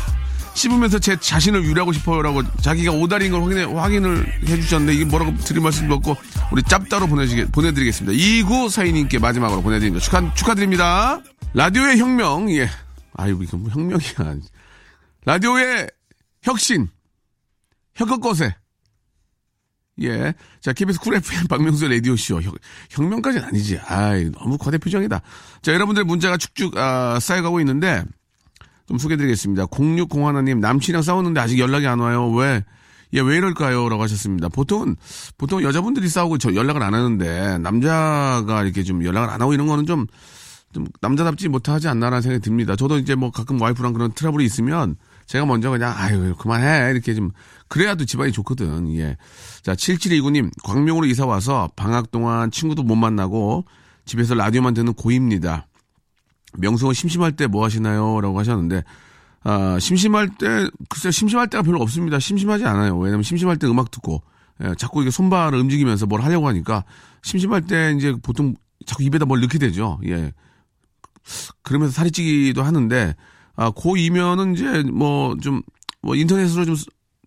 씹으면서 0.55 0.99
제 0.99 1.17
자신을 1.17 1.63
유리하고 1.65 1.91
싶어요라고 1.91 2.43
자기가 2.61 2.93
오다리인 2.93 3.31
걸 3.31 3.43
확인해, 3.43 3.63
확인을 3.63 4.25
해주셨는데 4.47 4.93
이게 4.95 5.05
뭐라고 5.05 5.35
드릴 5.37 5.61
말씀도 5.61 5.95
없고 5.95 6.15
우리 6.51 6.63
짭따로 6.63 7.07
보내주게, 7.07 7.45
보내드리겠습니다. 7.45 8.17
2942님께 8.17 9.19
마지막으로 9.19 9.61
보내드립니다. 9.61 10.03
축하, 10.03 10.33
축하드립니다. 10.33 11.21
라디오의 11.53 11.99
혁명, 11.99 12.49
예. 12.51 12.69
아이고, 13.13 13.43
이거 13.43 13.57
뭐 13.57 13.69
혁명이야. 13.69 14.39
라디오의 15.25 15.89
혁신. 16.43 16.89
혁혁거세. 17.95 18.53
예. 20.01 20.33
자, 20.61 20.73
KBS 20.73 20.99
쿨 20.99 21.15
FM 21.15 21.47
박명수 21.47 21.87
라디오쇼. 21.87 22.41
혁, 22.41 22.55
혁명까지는 22.89 23.47
아니지. 23.47 23.79
아이, 23.85 24.29
너무 24.31 24.57
과대표정이다. 24.57 25.21
자, 25.61 25.73
여러분들 25.73 26.03
문자가 26.03 26.37
축축, 26.37 26.77
아, 26.77 27.19
쌓여가고 27.19 27.59
있는데, 27.61 28.03
좀 28.87 28.97
소개드리겠습니다. 28.97 29.65
0601님, 29.67 30.59
남친이랑 30.59 31.01
싸웠는데 31.01 31.39
아직 31.39 31.59
연락이 31.59 31.87
안 31.87 31.99
와요. 31.99 32.29
왜? 32.31 32.63
예, 33.13 33.21
왜 33.21 33.37
이럴까요? 33.37 33.87
라고 33.89 34.03
하셨습니다. 34.03 34.49
보통은, 34.49 34.95
보통 35.37 35.63
여자분들이 35.63 36.07
싸우고 36.09 36.37
저 36.37 36.53
연락을 36.53 36.83
안 36.83 36.93
하는데, 36.93 37.57
남자가 37.59 38.63
이렇게 38.63 38.83
좀 38.83 39.03
연락을 39.05 39.29
안 39.29 39.41
하고 39.41 39.53
이런 39.53 39.67
거는 39.67 39.85
좀, 39.85 40.05
좀 40.73 40.87
남자답지 41.01 41.47
못하지 41.47 41.87
않나라는 41.87 42.21
생각이 42.21 42.43
듭니다. 42.43 42.75
저도 42.75 42.97
이제 42.97 43.15
뭐 43.15 43.31
가끔 43.31 43.61
와이프랑 43.61 43.93
그런 43.93 44.11
트러블이 44.11 44.43
있으면 44.43 44.97
제가 45.25 45.45
먼저 45.45 45.69
그냥 45.69 45.93
아유 45.95 46.35
그만해 46.37 46.91
이렇게 46.91 47.13
좀 47.13 47.31
그래야도 47.69 48.03
집안이 48.03 48.33
좋거든. 48.33 48.93
예. 48.97 49.15
자 49.63 49.73
7729님 49.73 50.51
광명으로 50.63 51.05
이사 51.05 51.25
와서 51.25 51.69
방학 51.77 52.11
동안 52.11 52.51
친구도 52.51 52.83
못 52.83 52.95
만나고 52.95 53.63
집에서 54.05 54.35
라디오만 54.35 54.73
듣는 54.73 54.93
고입니다. 54.93 55.67
명수가 56.57 56.93
심심할 56.93 57.33
때 57.33 57.47
뭐 57.47 57.63
하시나요? 57.65 58.21
라고 58.21 58.39
하셨는데 58.39 58.83
아 59.43 59.77
심심할 59.79 60.29
때 60.37 60.67
글쎄 60.89 61.11
심심할 61.11 61.47
때가 61.49 61.63
별로 61.63 61.81
없습니다. 61.81 62.19
심심하지 62.19 62.65
않아요. 62.65 62.97
왜냐면 62.97 63.23
심심할 63.23 63.57
때 63.57 63.67
음악 63.67 63.91
듣고 63.91 64.21
예, 64.63 64.73
자꾸 64.77 65.01
이게 65.01 65.11
손발을 65.11 65.59
움직이면서 65.59 66.05
뭘 66.05 66.21
하려고 66.21 66.47
하니까 66.47 66.83
심심할 67.23 67.61
때 67.61 67.93
이제 67.97 68.15
보통 68.23 68.55
자꾸 68.85 69.03
입에다 69.03 69.25
뭘 69.25 69.41
넣게 69.41 69.57
되죠. 69.59 69.99
예. 70.05 70.31
그러면서 71.63 71.93
살이 71.93 72.11
찌기도 72.11 72.63
하는데 72.63 73.15
아, 73.55 73.71
고2면은 73.71 74.55
이제 74.55 74.83
뭐 74.91 75.35
좀 75.41 75.61
뭐 76.01 76.15
인터넷으로 76.15 76.65
좀 76.65 76.75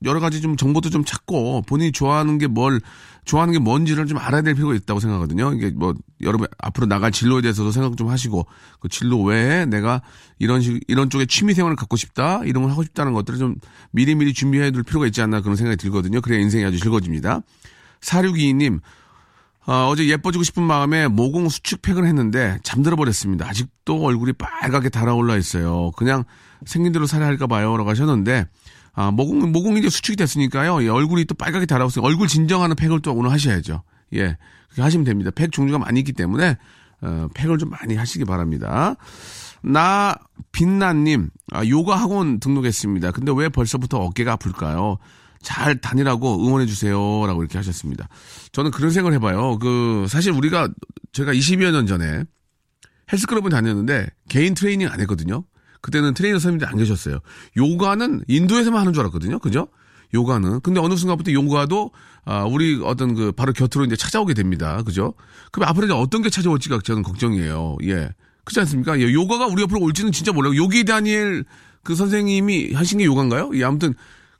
여러 0.05 0.21
가지 0.21 0.41
좀 0.41 0.57
정보도 0.57 0.89
좀 0.89 1.05
찾고 1.05 1.63
본인이 1.63 1.91
좋아하는 1.91 2.39
게 2.39 2.47
뭘 2.47 2.81
좋아하는 3.29 3.53
게 3.53 3.59
뭔지를 3.59 4.07
좀 4.07 4.17
알아야 4.17 4.41
될 4.41 4.55
필요가 4.55 4.75
있다고 4.75 5.01
생각하거든요. 5.01 5.53
이게 5.53 5.71
뭐 5.71 5.95
여러분 6.23 6.49
앞으로 6.63 6.87
나갈 6.87 7.13
진로에 7.13 7.43
대해서도 7.43 7.73
생각 7.73 7.95
좀 7.99 8.09
하시고 8.09 8.47
그 8.81 8.89
진로 8.89 9.23
외에 9.23 9.67
내가 9.67 10.01
이런 10.39 10.63
식 10.63 10.81
이런 10.89 11.11
쪽에 11.11 11.27
취미 11.27 11.53
생활을 11.53 11.77
갖고 11.77 11.99
싶다 11.99 12.41
이런 12.47 12.63
걸 12.63 12.73
하고 12.73 12.83
싶다는 12.83 13.13
것들을 13.13 13.39
좀 13.39 13.57
미리미리 13.91 14.33
준비해 14.33 14.71
둘 14.71 14.83
필요가 14.83 15.07
있지 15.07 15.21
않나 15.21 15.43
그런 15.43 15.57
생각이 15.57 15.77
들거든요. 15.77 16.23
그래야 16.23 16.41
인생이 16.41 16.65
아주 16.65 16.79
즐거워집니다. 16.79 17.43
4622님 18.01 18.81
어, 19.67 19.93
제 19.95 20.09
예뻐지고 20.09 20.43
싶은 20.43 20.63
마음에 20.63 21.07
모공 21.07 21.51
수축팩을 21.51 22.07
했는데 22.07 22.59
잠들어 22.63 22.97
버렸습니다. 22.97 23.47
아직도 23.47 24.03
얼굴이 24.03 24.33
빨갛게 24.33 24.89
달아올라 24.89 25.37
있어요. 25.37 25.91
그냥 25.99 26.25
생긴 26.65 26.93
대로 26.93 27.07
살아야 27.07 27.29
할까 27.29 27.47
봐요라고 27.47 27.91
하셨는데 27.91 28.47
아, 28.99 29.13
모공 29.13 29.53
모공이 29.53 29.79
이제 29.79 29.89
수축이 29.89 30.17
됐으니까요. 30.17 30.83
예, 30.83 30.89
얼굴이 30.89 31.25
또 31.27 31.37
빨갛게 31.37 31.67
달아오세요. 31.67 32.05
얼굴 32.05 32.27
진정하는 32.27 32.75
팩을 32.75 32.99
또 33.01 33.15
오늘 33.15 33.31
하셔야죠. 33.31 33.85
예, 34.15 34.37
그렇게 34.67 34.83
하시면 34.83 35.05
됩니다. 35.05 35.31
팩 35.31 35.53
종류가 35.53 35.79
많이 35.79 36.01
있기 36.01 36.13
때문에 36.13 36.57
어, 37.03 37.29
팩을 37.33 37.59
좀 37.59 37.71
많이 37.71 37.95
하시기 37.95 38.25
바랍니다. 38.25 38.97
나 39.63 40.17
빛나님 40.51 41.31
아, 41.53 41.65
요가 41.65 41.95
학원 41.95 42.41
등록했습니다. 42.41 43.13
근데 43.13 43.31
왜 43.37 43.49
벌써부터 43.49 43.99
어깨가 43.99 44.33
아플까요? 44.33 44.99
잘 45.43 45.81
다니라고 45.81 46.45
응원해 46.45 46.67
주세요 46.67 46.99
라고 47.25 47.43
이렇게 47.43 47.57
하셨습니다. 47.57 48.09
저는 48.51 48.73
그런 48.73 48.91
생각을 48.91 49.15
해봐요. 49.15 49.61
그 49.61 50.07
사실 50.09 50.33
우리가 50.33 50.71
제가 51.13 51.33
20여 51.33 51.71
년 51.71 51.87
전에 51.87 52.25
헬스클럽을 53.13 53.49
다녔는데 53.49 54.09
개인 54.29 54.55
트레이닝 54.55 54.89
안 54.89 54.99
했거든요. 55.03 55.45
그때는 55.81 56.15
트레이너 56.15 56.39
선생님들이 56.39 56.69
안 56.69 56.77
계셨어요. 56.77 57.19
요가는 57.57 58.23
인도에서만 58.27 58.81
하는 58.81 58.93
줄 58.93 59.03
알았거든요. 59.03 59.39
그죠? 59.39 59.69
요가는. 60.15 60.61
근데 60.61 60.81
어느 60.81 60.97
순간부터 60.97 61.33
요가도 61.33 61.91
아, 62.25 62.45
우리 62.45 62.81
어떤 62.85 63.15
그 63.15 63.33
바로 63.33 63.53
곁으로 63.53 63.85
이제 63.85 63.97
찾아오게 63.97 64.35
됩니다. 64.35 64.83
그죠? 64.83 65.15
그럼 65.53 65.69
앞으로 65.69 65.87
이제 65.87 65.95
어떤 65.95 66.23
게 66.23 66.31
찾아올지가 66.31 66.81
저는 66.85 67.03
걱정이에요. 67.03 67.77
예. 67.85 68.11
그렇지 68.45 68.61
않습니까? 68.61 68.99
예, 69.01 69.13
요가가 69.13 69.47
우리 69.47 69.63
옆으로 69.63 69.81
올지는 69.81 70.13
진짜 70.13 70.33
몰라요. 70.33 70.57
요기 70.57 70.85
다니엘 70.85 71.45
그 71.83 71.95
선생님이 71.95 72.73
하신 72.73 72.99
게 72.99 73.05
요가인가요? 73.05 73.51
예, 73.55 73.65
아무튼 73.65 73.95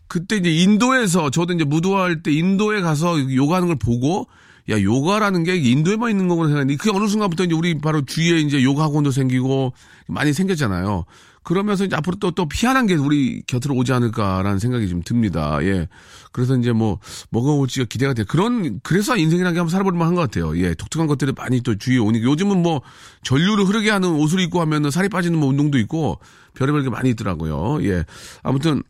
그때 0.07 0.37
이제 0.37 0.51
인도에서 0.51 1.31
저도 1.31 1.53
이제 1.53 1.65
무도할 1.65 2.23
때 2.23 2.33
인도에 2.33 2.81
가서 2.81 3.35
요가하는 3.35 3.69
걸 3.69 3.77
보고 3.77 4.27
야 4.71 4.81
요가라는 4.81 5.45
게 5.45 5.57
인도에만 5.57 6.11
있는 6.11 6.29
거구나 6.29 6.49
생각했는데 6.49 6.83
그 6.83 6.91
어느 6.95 7.09
순간부터 7.09 7.45
이제 7.45 7.55
우리 7.55 7.79
바로 7.79 8.03
뒤에 8.03 8.39
이제 8.41 8.63
요가 8.63 8.85
학원도 8.85 9.11
생기고 9.11 9.73
많이 10.09 10.33
생겼잖아요. 10.33 11.05
그러면서 11.49 11.87
이제 11.87 11.97
앞으로 11.97 12.17
또, 12.21 12.31
또 12.31 12.47
피한한 12.47 12.87
게 12.87 12.95
우리 12.95 13.43
곁으로 13.47 13.75
오지 13.75 13.91
않을까라는 13.95 14.59
생각이 14.59 14.87
좀 14.87 15.03
듭니다. 15.03 15.59
예. 15.63 15.89
그래서 16.31 16.55
이제 16.55 16.73
뭐, 16.73 16.99
뭐가 17.31 17.53
올지가 17.53 17.87
기대가 17.89 18.13
돼. 18.13 18.23
그런, 18.25 18.81
그래서 18.83 19.17
인생이라는 19.17 19.55
게 19.55 19.59
한번 19.59 19.71
살아볼 19.71 19.95
만한 19.95 20.15
것 20.15 20.21
같아요. 20.21 20.59
예. 20.59 20.75
독특한 20.75 21.07
것들이 21.07 21.33
많이 21.35 21.63
또 21.63 21.75
주위에 21.75 21.97
오니까. 21.97 22.27
요즘은 22.27 22.61
뭐, 22.61 22.83
전류를 23.23 23.65
흐르게 23.65 23.89
하는 23.89 24.11
옷을 24.11 24.41
입고 24.41 24.61
하면은 24.61 24.91
살이 24.91 25.09
빠지는 25.09 25.39
뭐 25.39 25.49
운동도 25.49 25.79
있고, 25.79 26.21
별의별 26.53 26.83
게 26.83 26.91
많이 26.91 27.09
있더라고요. 27.11 27.83
예. 27.85 28.05
아무튼, 28.43 28.83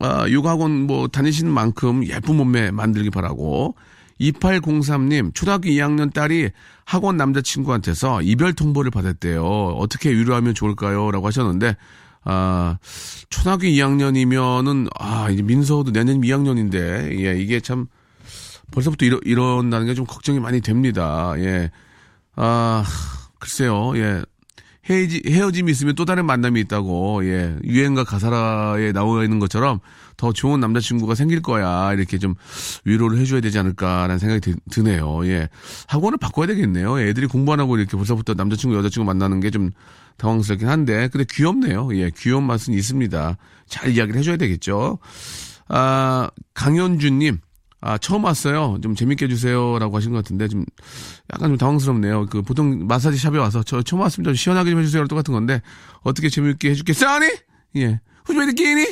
아, 0.00 0.28
요가학원 0.28 0.88
뭐 0.88 1.06
다니시는 1.06 1.52
만큼 1.52 2.04
예쁜 2.06 2.36
몸매 2.36 2.72
만들기 2.72 3.10
바라고. 3.10 3.76
2803님, 4.20 5.34
초등학교 5.34 5.68
2학년 5.70 6.12
딸이 6.12 6.50
학원 6.84 7.16
남자친구한테서 7.16 8.22
이별 8.22 8.52
통보를 8.52 8.90
받았대요. 8.90 9.42
어떻게 9.44 10.10
위로하면 10.10 10.54
좋을까요? 10.54 11.10
라고 11.10 11.26
하셨는데, 11.26 11.76
아, 12.24 12.78
초등학교 13.30 13.62
2학년이면은, 13.66 14.88
아, 14.98 15.30
이제 15.30 15.42
민서도 15.42 15.92
내년 15.92 16.20
2학년인데, 16.20 17.18
예, 17.24 17.40
이게 17.40 17.60
참, 17.60 17.86
벌써부터 18.72 19.06
이러, 19.06 19.18
이런다는 19.24 19.86
게 19.86 19.94
좀 19.94 20.04
걱정이 20.06 20.38
많이 20.38 20.60
됩니다. 20.60 21.32
예. 21.38 21.70
아, 22.36 22.84
글쎄요, 23.38 23.96
예. 23.96 24.22
헤어지, 24.90 25.22
헤어짐이 25.26 25.70
있으면 25.70 25.94
또 25.94 26.04
다른 26.04 26.26
만남이 26.26 26.60
있다고, 26.62 27.24
예. 27.24 27.56
유행가 27.64 28.02
가사라에 28.04 28.92
나와 28.92 29.22
있는 29.22 29.38
것처럼 29.38 29.78
더 30.16 30.32
좋은 30.32 30.58
남자친구가 30.60 31.14
생길 31.14 31.40
거야. 31.42 31.92
이렇게 31.92 32.18
좀 32.18 32.34
위로를 32.84 33.18
해줘야 33.18 33.40
되지 33.40 33.58
않을까라는 33.58 34.18
생각이 34.18 34.54
드, 34.70 34.80
네요 34.80 35.26
예. 35.26 35.48
학원을 35.86 36.18
바꿔야 36.18 36.46
되겠네요. 36.48 37.00
애들이 37.00 37.26
공부 37.26 37.52
안 37.52 37.60
하고 37.60 37.78
이렇게 37.78 37.96
벌써부터 37.96 38.34
남자친구, 38.34 38.76
여자친구 38.76 39.06
만나는 39.06 39.40
게 39.40 39.50
좀 39.50 39.70
당황스럽긴 40.16 40.68
한데, 40.68 41.08
근데 41.08 41.24
귀엽네요. 41.30 41.88
예. 41.96 42.10
귀여운 42.16 42.44
맛은 42.44 42.74
있습니다. 42.74 43.36
잘 43.66 43.90
이야기를 43.96 44.20
해줘야 44.20 44.36
되겠죠. 44.36 44.98
아, 45.68 46.28
강현주님. 46.54 47.38
아, 47.82 47.96
처음 47.96 48.24
왔어요. 48.24 48.78
좀 48.82 48.94
재밌게 48.94 49.24
해주세요 49.24 49.78
라고 49.78 49.96
하신 49.96 50.10
것 50.12 50.18
같은데, 50.18 50.48
좀, 50.48 50.64
약간 51.32 51.48
좀 51.48 51.56
당황스럽네요. 51.58 52.26
그, 52.26 52.42
보통 52.42 52.86
마사지 52.86 53.16
샵에 53.16 53.38
와서, 53.38 53.62
저 53.62 53.82
처음 53.82 54.02
왔으면 54.02 54.24
좀 54.26 54.34
시원하게 54.34 54.70
좀 54.70 54.80
해주세요. 54.80 55.06
똑같은 55.06 55.32
건데, 55.32 55.62
어떻게 56.02 56.28
재밌게 56.28 56.70
해줄겠어? 56.70 57.08
아니? 57.08 57.26
예. 57.76 58.00
후배이 58.26 58.46
느끼니? 58.46 58.86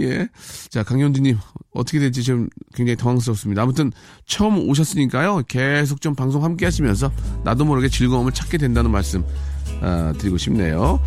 예. 0.00 0.28
자, 0.70 0.82
강현주님, 0.82 1.38
어떻게 1.72 2.00
될지 2.00 2.24
좀 2.24 2.48
굉장히 2.74 2.96
당황스럽습니다. 2.96 3.62
아무튼, 3.62 3.92
처음 4.26 4.58
오셨으니까요. 4.68 5.42
계속 5.46 6.00
좀 6.00 6.16
방송 6.16 6.42
함께 6.42 6.64
하시면서, 6.64 7.12
나도 7.44 7.64
모르게 7.64 7.88
즐거움을 7.88 8.32
찾게 8.32 8.58
된다는 8.58 8.90
말씀, 8.90 9.24
아, 9.80 10.12
드리고 10.18 10.36
싶네요. 10.38 10.98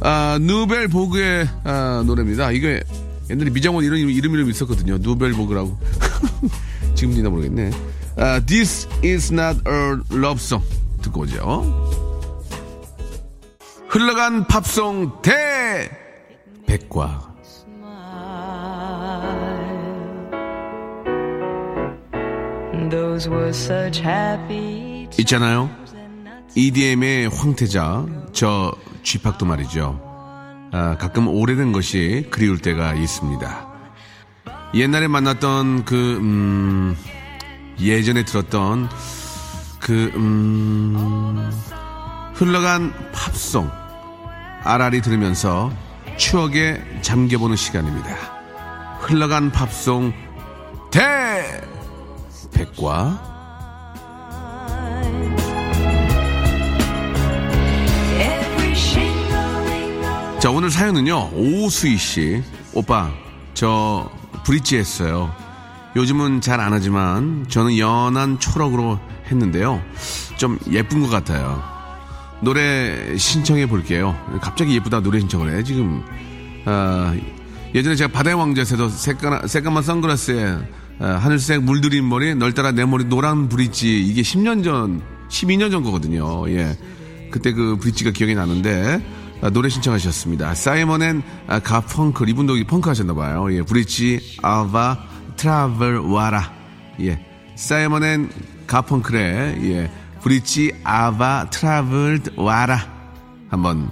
아, 0.00 0.38
누벨 0.40 0.88
보그의, 0.88 1.48
아, 1.62 2.02
노래입니다. 2.04 2.50
이게, 2.50 2.82
옛날에 3.30 3.50
미장원 3.50 3.84
이런 3.84 3.98
이름, 4.00 4.34
이름 4.34 4.50
있었거든요. 4.50 4.98
누벨 4.98 5.34
보그라고. 5.34 5.78
지금 7.00 7.14
있나 7.14 7.30
모르겠네. 7.30 7.70
아, 8.18 8.40
This 8.40 8.86
is 9.02 9.32
not 9.32 9.58
a 9.66 9.96
love 10.12 10.38
song. 10.38 10.62
듣고 11.00 11.22
오죠. 11.22 11.90
흘러간 13.88 14.46
팝송 14.46 15.22
대 15.22 15.90
백과 16.66 17.34
있잖아요. 25.18 25.70
EDM의 26.54 27.28
황태자 27.28 28.04
저 28.32 28.74
쥐팍도 29.04 29.46
말이죠. 29.46 30.68
아, 30.72 30.98
가끔 30.98 31.28
오래된 31.28 31.72
것이 31.72 32.26
그리울 32.30 32.58
때가 32.58 32.92
있습니다. 32.92 33.69
옛날에 34.74 35.08
만났던 35.08 35.84
그, 35.84 36.16
음, 36.20 36.96
예전에 37.80 38.24
들었던 38.24 38.88
그, 39.80 40.12
음, 40.14 41.50
흘러간 42.34 42.92
팝송, 43.12 43.70
아라리 44.62 45.00
들으면서 45.02 45.72
추억에 46.16 46.82
잠겨보는 47.02 47.56
시간입니다. 47.56 48.40
흘러간 49.00 49.50
팝송 49.50 50.12
대 50.90 51.60
백과 52.52 53.28
자 60.38 60.50
오늘 60.50 60.70
사연은요 60.70 61.30
오수희 61.34 61.96
씨 61.96 62.42
오빠 62.72 63.10
저 63.54 64.10
브릿지 64.44 64.76
했어요. 64.76 65.34
요즘은 65.96 66.40
잘 66.40 66.60
안 66.60 66.72
하지만 66.72 67.46
저는 67.48 67.76
연한 67.78 68.38
초록으로 68.38 68.98
했는데요. 69.26 69.82
좀 70.36 70.58
예쁜 70.70 71.00
것 71.00 71.08
같아요. 71.08 71.62
노래 72.42 73.16
신청해 73.16 73.66
볼게요. 73.66 74.16
갑자기 74.40 74.74
예쁘다 74.74 75.00
노래 75.00 75.18
신청을 75.20 75.56
해. 75.56 75.62
지금, 75.62 76.02
아, 76.64 77.14
예전에 77.74 77.96
제가 77.96 78.12
바다의 78.12 78.36
왕자에서도 78.36 78.88
새까만, 78.88 79.46
새까만 79.46 79.82
선글라스에 79.82 80.58
아, 81.00 81.06
하늘색 81.16 81.62
물들인 81.62 82.08
머리, 82.08 82.34
널 82.34 82.52
따라 82.52 82.72
내 82.72 82.84
머리 82.84 83.04
노란 83.04 83.48
브릿지. 83.48 84.00
이게 84.04 84.22
10년 84.22 84.62
전, 84.62 85.02
12년 85.28 85.70
전 85.70 85.82
거거든요. 85.82 86.48
예. 86.50 86.76
그때 87.30 87.52
그 87.52 87.76
브릿지가 87.80 88.10
기억이 88.10 88.34
나는데, 88.34 89.00
아, 89.02 89.19
노래 89.48 89.70
신청하셨습니다. 89.70 90.54
Simon 90.54 91.02
and 91.02 91.22
아, 91.46 91.60
Garfunkel 91.60 92.28
이분도 92.28 92.56
펑크 92.66 92.88
하셨나봐요. 92.88 93.52
예, 93.54 93.62
Bridge 93.62 94.38
Over 94.42 94.98
Troubled 95.36 95.96
Water. 95.96 96.52
예, 97.00 97.24
Simon 97.54 98.04
and 98.04 98.30
Garfunkel의 98.66 99.72
예, 99.72 99.90
Bridge 100.20 100.72
Over 100.84 101.48
Troubled 101.50 102.20
Water 102.36 102.86
한번 103.48 103.90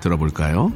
들어볼까요? 0.00 0.72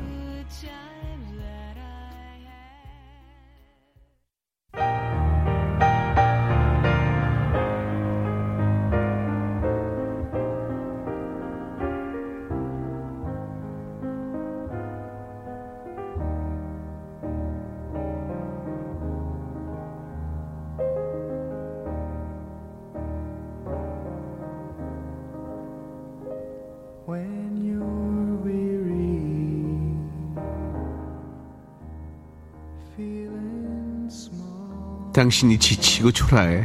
당신이 35.19 35.59
지치고 35.59 36.13
초라해 36.13 36.65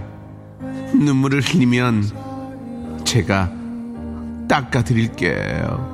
눈물을 0.93 1.41
흘리면 1.41 2.03
제가 3.03 3.51
닦아드릴게요. 4.47 5.91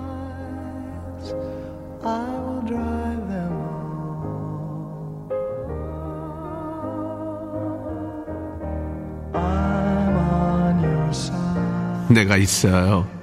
내가 12.09 12.35
있어요. 12.35 13.18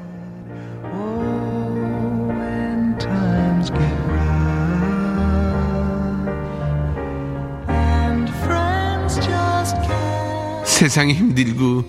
세상이 10.76 11.14
힘들고 11.14 11.84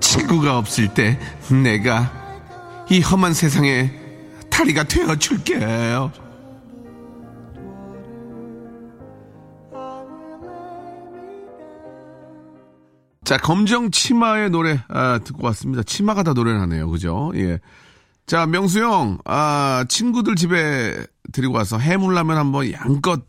친구가 0.00 0.56
없을 0.56 0.94
때 0.94 1.18
내가 1.62 2.10
이 2.90 3.02
험한 3.02 3.34
세상에 3.34 3.92
다리가 4.48 4.84
되어 4.84 5.16
줄게요. 5.16 6.10
자, 13.22 13.36
검정 13.36 13.90
치마의 13.90 14.48
노래 14.48 14.80
아, 14.88 15.18
듣고 15.22 15.44
왔습니다. 15.48 15.82
치마가 15.82 16.22
다 16.22 16.32
노래를 16.32 16.58
하네요. 16.62 16.88
그죠? 16.88 17.32
예. 17.34 17.60
자, 18.26 18.46
명수 18.46 18.80
형, 18.82 19.18
아, 19.26 19.84
친구들 19.90 20.36
집에 20.36 21.04
데리고 21.32 21.52
와서 21.52 21.76
해물라면 21.76 22.38
한번 22.38 22.72
양껏 22.72 23.26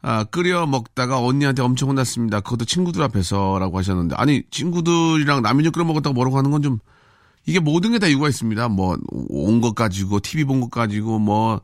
아, 0.00 0.24
끓여 0.24 0.66
먹다가 0.66 1.18
언니한테 1.20 1.62
엄청 1.62 1.88
혼났습니다. 1.90 2.40
그것도 2.40 2.64
친구들 2.64 3.02
앞에서라고 3.02 3.78
하셨는데 3.78 4.14
아니 4.16 4.42
친구들이랑 4.50 5.42
라면을 5.42 5.70
끓여 5.72 5.84
먹었다고 5.84 6.14
뭐라고 6.14 6.38
하는 6.38 6.50
건 6.50 6.62
좀 6.62 6.78
이게 7.46 7.60
모든 7.60 7.92
게 7.92 7.98
다 7.98 8.06
이유가 8.06 8.28
있습니다. 8.28 8.68
뭐 8.68 8.96
온 9.30 9.60
것 9.60 9.74
가지고 9.74 10.20
TV 10.20 10.44
본 10.44 10.60
것 10.60 10.70
가지고 10.70 11.18
뭐뭐 11.18 11.60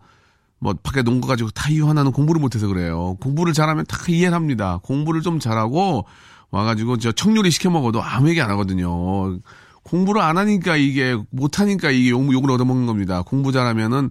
뭐 0.58 0.74
밖에 0.82 1.02
논 1.02 1.20
거 1.20 1.28
가지고 1.28 1.50
다 1.50 1.68
이유 1.70 1.88
하나는 1.88 2.10
공부를 2.10 2.40
못해서 2.40 2.66
그래요. 2.66 3.16
공부를 3.20 3.52
잘하면 3.52 3.84
다 3.86 3.98
이해를 4.08 4.34
합니다. 4.34 4.80
공부를 4.82 5.20
좀 5.22 5.38
잘하고 5.38 6.06
와가지고 6.50 6.98
저 6.98 7.12
청요리 7.12 7.50
시켜 7.50 7.70
먹어도 7.70 8.02
아무 8.02 8.30
얘기 8.30 8.40
안 8.40 8.50
하거든요. 8.50 9.38
공부를 9.82 10.22
안 10.22 10.38
하니까 10.38 10.76
이게 10.76 11.16
못하니까 11.30 11.90
이게 11.90 12.10
욕, 12.10 12.32
욕을 12.32 12.50
얻어먹는 12.52 12.86
겁니다. 12.86 13.22
공부 13.22 13.52
잘하면은 13.52 14.10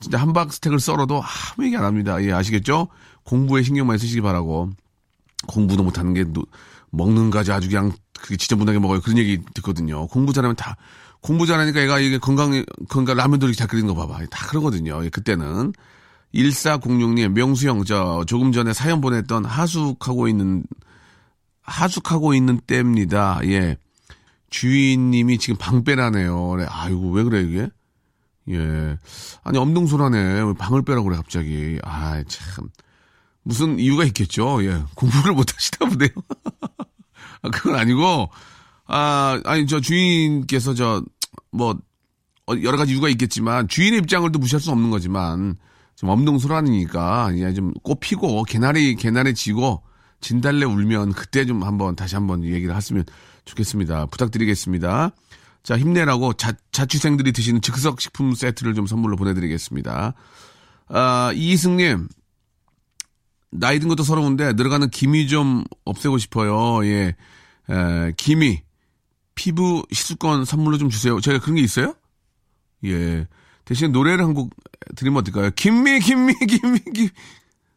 진짜 0.00 0.18
한박 0.18 0.52
스택을 0.52 0.78
썰어도 0.80 1.22
아무 1.22 1.64
얘기 1.66 1.76
안 1.76 1.84
합니다. 1.84 2.22
예, 2.22 2.32
아시겠죠? 2.32 2.88
공부에 3.26 3.62
신경 3.62 3.86
많이 3.86 3.98
쓰시기 3.98 4.20
바라고. 4.20 4.70
공부도 5.46 5.82
못하는 5.82 6.14
게 6.14 6.24
먹는 6.90 7.30
가지 7.30 7.52
아주 7.52 7.68
그냥 7.68 7.92
그게 8.18 8.36
지저분하게 8.36 8.78
먹어요. 8.78 9.00
그런 9.00 9.18
얘기 9.18 9.40
듣거든요. 9.54 10.06
공부 10.06 10.32
잘하면 10.32 10.56
다 10.56 10.76
공부 11.20 11.46
잘하니까 11.46 11.82
얘가 11.82 11.98
이게 11.98 12.18
건강 12.18 12.64
건강 12.88 13.16
라면도 13.16 13.46
이렇게 13.46 13.58
잘 13.58 13.68
끓이는 13.68 13.92
거 13.92 13.94
봐봐. 13.94 14.26
다 14.30 14.46
그러거든요. 14.46 15.04
예, 15.04 15.10
그때는 15.10 15.72
1406님 16.34 17.32
명수형 17.32 17.84
저 17.84 18.24
조금 18.26 18.52
전에 18.52 18.72
사연 18.72 19.00
보냈던 19.00 19.44
하숙하고 19.44 20.28
있는 20.28 20.64
하숙하고 21.62 22.34
있는 22.34 22.60
때입니다. 22.66 23.40
예. 23.44 23.76
주인님이 24.50 25.38
지금 25.38 25.56
방빼라네요. 25.58 26.56
네, 26.56 26.66
아이고, 26.68 27.10
왜 27.10 27.24
그래, 27.24 27.42
이게? 27.42 27.68
예. 28.50 28.96
아니, 29.42 29.58
엄동소라네. 29.58 30.42
왜 30.42 30.54
방을 30.54 30.82
빼라고 30.82 31.04
그래, 31.04 31.16
갑자기. 31.16 31.78
아, 31.82 32.22
참. 32.28 32.68
무슨 33.46 33.78
이유가 33.78 34.02
있겠죠. 34.06 34.64
예. 34.64 34.82
공부를 34.96 35.32
못 35.32 35.54
하시다 35.54 35.86
보네요. 35.88 36.08
아, 37.42 37.50
그건 37.50 37.76
아니고, 37.76 38.28
아, 38.86 39.40
아니, 39.44 39.68
저 39.68 39.80
주인께서 39.80 40.74
저, 40.74 41.04
뭐, 41.52 41.78
어, 42.48 42.54
여러 42.64 42.76
가지 42.76 42.90
이유가 42.90 43.08
있겠지만, 43.08 43.68
주인의 43.68 44.00
입장을 44.00 44.30
또 44.32 44.40
무시할 44.40 44.60
수 44.60 44.72
없는 44.72 44.90
거지만, 44.90 45.54
좀 45.94 46.10
엄동소라니까, 46.10 47.38
예, 47.38 47.54
좀 47.54 47.72
꽃 47.84 48.00
피고, 48.00 48.42
개나리, 48.42 48.96
개나리 48.96 49.32
지고, 49.32 49.80
진달래 50.20 50.64
울면 50.64 51.12
그때 51.12 51.46
좀 51.46 51.62
한번 51.62 51.94
다시 51.94 52.16
한번 52.16 52.42
얘기를 52.42 52.74
했으면 52.74 53.04
좋겠습니다. 53.44 54.06
부탁드리겠습니다. 54.06 55.12
자, 55.62 55.78
힘내라고 55.78 56.32
자, 56.32 56.52
자취생들이 56.72 57.30
드시는 57.30 57.60
즉석 57.60 58.00
식품 58.00 58.34
세트를 58.34 58.74
좀 58.74 58.88
선물로 58.88 59.14
보내드리겠습니다. 59.16 60.14
아, 60.88 61.32
이승님, 61.32 62.08
나이 63.50 63.78
든 63.78 63.88
것도 63.88 64.02
서러운데 64.02 64.52
늘어가는 64.54 64.90
기미 64.90 65.28
좀 65.28 65.64
없애고 65.84 66.18
싶어요. 66.18 66.84
예. 66.86 67.14
에, 67.68 68.12
기미, 68.16 68.62
피부 69.34 69.84
시술권 69.90 70.44
선물로 70.44 70.78
좀 70.78 70.88
주세요. 70.90 71.20
제가 71.20 71.40
그런 71.40 71.56
게 71.56 71.62
있어요? 71.62 71.94
예. 72.84 73.26
대신 73.64 73.90
노래를 73.92 74.24
한 74.24 74.34
곡 74.34 74.54
드리면 74.94 75.20
어떨까요? 75.20 75.50
김미, 75.56 75.98
김미, 76.00 76.34
김미, 76.46 76.78
김. 76.94 77.08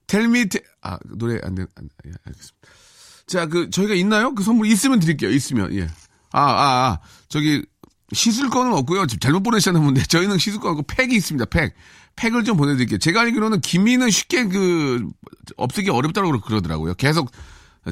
텔미, 0.07 0.47
테, 0.49 0.59
아, 0.81 0.97
노래 1.05 1.39
안 1.43 1.55
돼, 1.55 1.65
안, 1.75 1.89
예, 2.05 2.11
알겠습니다. 2.25 2.67
자, 3.27 3.45
그, 3.47 3.69
저희가 3.69 3.93
있나요? 3.95 4.33
그 4.35 4.43
선물 4.43 4.67
있으면 4.67 4.99
드릴게요. 4.99 5.29
있으면, 5.29 5.73
예. 5.75 5.83
아, 6.31 6.41
아, 6.41 6.87
아. 6.89 6.99
저기, 7.29 7.63
시술권은 8.13 8.73
없고요. 8.73 9.07
지금 9.07 9.19
잘못 9.19 9.43
보내셨는 9.43 9.83
분데 9.83 10.03
저희는 10.03 10.37
시술권 10.37 10.71
하고 10.71 10.81
팩이 10.83 11.15
있습니다. 11.15 11.45
팩. 11.45 11.73
팩을 12.15 12.43
좀 12.43 12.57
보내드릴게요. 12.57 12.97
제가 12.97 13.21
알기로는 13.21 13.61
기미는 13.61 14.09
쉽게 14.09 14.45
그, 14.45 15.07
없애기 15.57 15.89
어렵다고 15.89 16.39
그러더라고요. 16.41 16.95
계속 16.95 17.31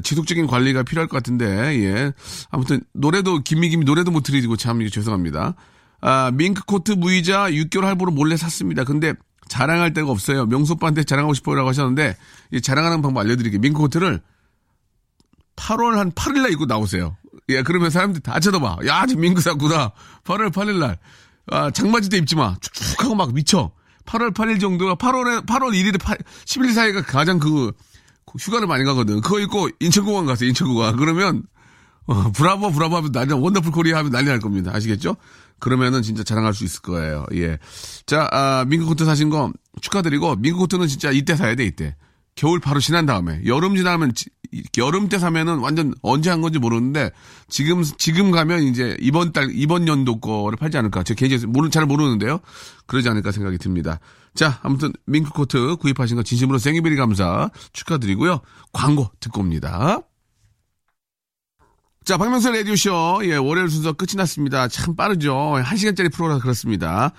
지속적인 0.02 0.46
관리가 0.46 0.82
필요할 0.82 1.08
것 1.08 1.16
같은데, 1.16 1.46
예. 1.82 2.12
아무튼, 2.50 2.82
노래도, 2.92 3.38
김미김미 3.38 3.84
노래도 3.84 4.10
못 4.10 4.22
드리고 4.22 4.56
참 4.56 4.86
죄송합니다. 4.86 5.54
아, 6.00 6.30
밍크 6.34 6.64
코트 6.66 6.92
무이자 6.92 7.50
6개월 7.50 7.82
할부로 7.82 8.12
몰래 8.12 8.36
샀습니다. 8.36 8.84
근데 8.84 9.14
자랑할 9.48 9.94
데가 9.94 10.10
없어요. 10.10 10.46
명수 10.46 10.74
오빠한테 10.74 11.04
자랑하고 11.04 11.34
싶어요라고 11.34 11.68
하셨는데, 11.68 12.16
이 12.52 12.60
자랑하는 12.60 13.02
방법 13.02 13.20
알려드릴게요. 13.20 13.60
밍크 13.60 13.78
코트를 13.78 14.20
8월 15.56 15.94
한 15.94 16.12
8일 16.12 16.42
날 16.42 16.52
입고 16.52 16.66
나오세요. 16.66 17.16
예, 17.50 17.62
그러면 17.62 17.90
사람들이 17.90 18.22
다 18.22 18.38
쳐다봐. 18.40 18.78
야, 18.86 19.06
저 19.06 19.16
밍크 19.16 19.40
샀구나. 19.40 19.92
8월 20.24 20.52
8일 20.52 20.78
날. 20.78 20.98
아, 21.50 21.70
장마 21.70 22.10
때 22.10 22.18
입지 22.18 22.36
마. 22.36 22.56
축축 22.60 23.04
하고 23.04 23.14
막 23.14 23.32
미쳐. 23.32 23.72
8월 24.04 24.34
8일 24.34 24.60
정도가 24.60 24.94
8월에, 24.96 25.46
8월 25.46 25.72
1일에 25.72 26.00
8, 26.00 26.18
10일 26.46 26.72
사이가 26.72 27.02
가장 27.02 27.38
그, 27.38 27.72
휴가를 28.38 28.66
많이 28.66 28.84
가거든. 28.84 29.20
그거 29.20 29.40
입고 29.40 29.68
인천공항 29.80 30.26
가세요, 30.26 30.48
인천공항. 30.48 30.96
그러면, 30.96 31.42
어, 32.06 32.30
브라보, 32.32 32.70
브라보 32.70 32.96
하면 32.96 33.12
난리, 33.12 33.32
wonderful 33.32 33.72
Korea 33.72 33.98
하면 33.98 34.12
난리 34.12 34.26
날 34.26 34.40
겁니다. 34.40 34.72
아시겠죠? 34.74 35.16
그러면은 35.58 36.02
진짜 36.02 36.22
자랑할 36.22 36.54
수 36.54 36.64
있을 36.64 36.80
거예요. 36.82 37.26
예. 37.34 37.58
자, 38.06 38.28
아, 38.32 38.64
밍크 38.66 38.86
코트 38.86 39.04
사신 39.04 39.28
거 39.30 39.52
축하드리고, 39.80 40.36
밍크 40.36 40.60
코트는 40.60 40.86
진짜 40.86 41.10
이때 41.10 41.36
사야 41.36 41.54
돼, 41.54 41.64
이때. 41.64 41.96
겨울 42.34 42.60
바로 42.60 42.80
지난 42.80 43.06
다음에. 43.06 43.40
여름 43.46 43.76
지나면, 43.76 44.14
지, 44.14 44.26
여름 44.78 45.08
때 45.08 45.18
사면은 45.18 45.58
완전 45.58 45.94
언제 46.02 46.30
한 46.30 46.40
건지 46.40 46.58
모르는데, 46.58 47.10
지금, 47.48 47.82
지금 47.82 48.30
가면 48.30 48.62
이제 48.62 48.96
이번 49.00 49.32
달, 49.32 49.50
이번 49.52 49.88
연도 49.88 50.20
거를 50.20 50.56
팔지 50.56 50.78
않을까. 50.78 51.02
제 51.02 51.14
개인적으로 51.14 51.50
모르, 51.50 51.70
잘 51.70 51.86
모르는데요. 51.86 52.40
그러지 52.86 53.08
않을까 53.08 53.32
생각이 53.32 53.58
듭니다. 53.58 54.00
자, 54.34 54.58
아무튼, 54.62 54.92
밍크 55.06 55.30
코트 55.30 55.76
구입하신 55.76 56.16
거 56.16 56.22
진심으로 56.22 56.58
thank 56.58 56.74
you 56.74 56.83
very 56.83 56.96
감사 56.96 57.50
축하드리고요. 57.72 58.40
광고 58.72 59.10
듣고 59.20 59.40
옵니다. 59.40 60.00
자, 62.04 62.16
박명수 62.16 62.50
라디오쇼. 62.50 63.20
예, 63.24 63.36
월요일 63.36 63.68
순서 63.68 63.92
끝이 63.92 64.14
났습니다. 64.16 64.66
참 64.68 64.96
빠르죠. 64.96 65.56
한 65.56 65.76
시간짜리 65.76 66.08
프로라 66.08 66.38
그렇습니다. 66.38 67.12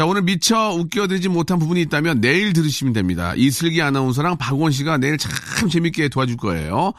자, 0.00 0.06
오늘 0.06 0.22
미처 0.22 0.70
웃겨드리지 0.70 1.28
못한 1.28 1.58
부분이 1.58 1.82
있다면 1.82 2.22
내일 2.22 2.54
들으시면 2.54 2.94
됩니다. 2.94 3.34
이슬기 3.36 3.82
아나운서랑 3.82 4.38
박원 4.38 4.72
씨가 4.72 4.96
내일 4.96 5.18
참 5.18 5.68
재밌게 5.68 6.08
도와줄 6.08 6.38
거예요. 6.38 6.94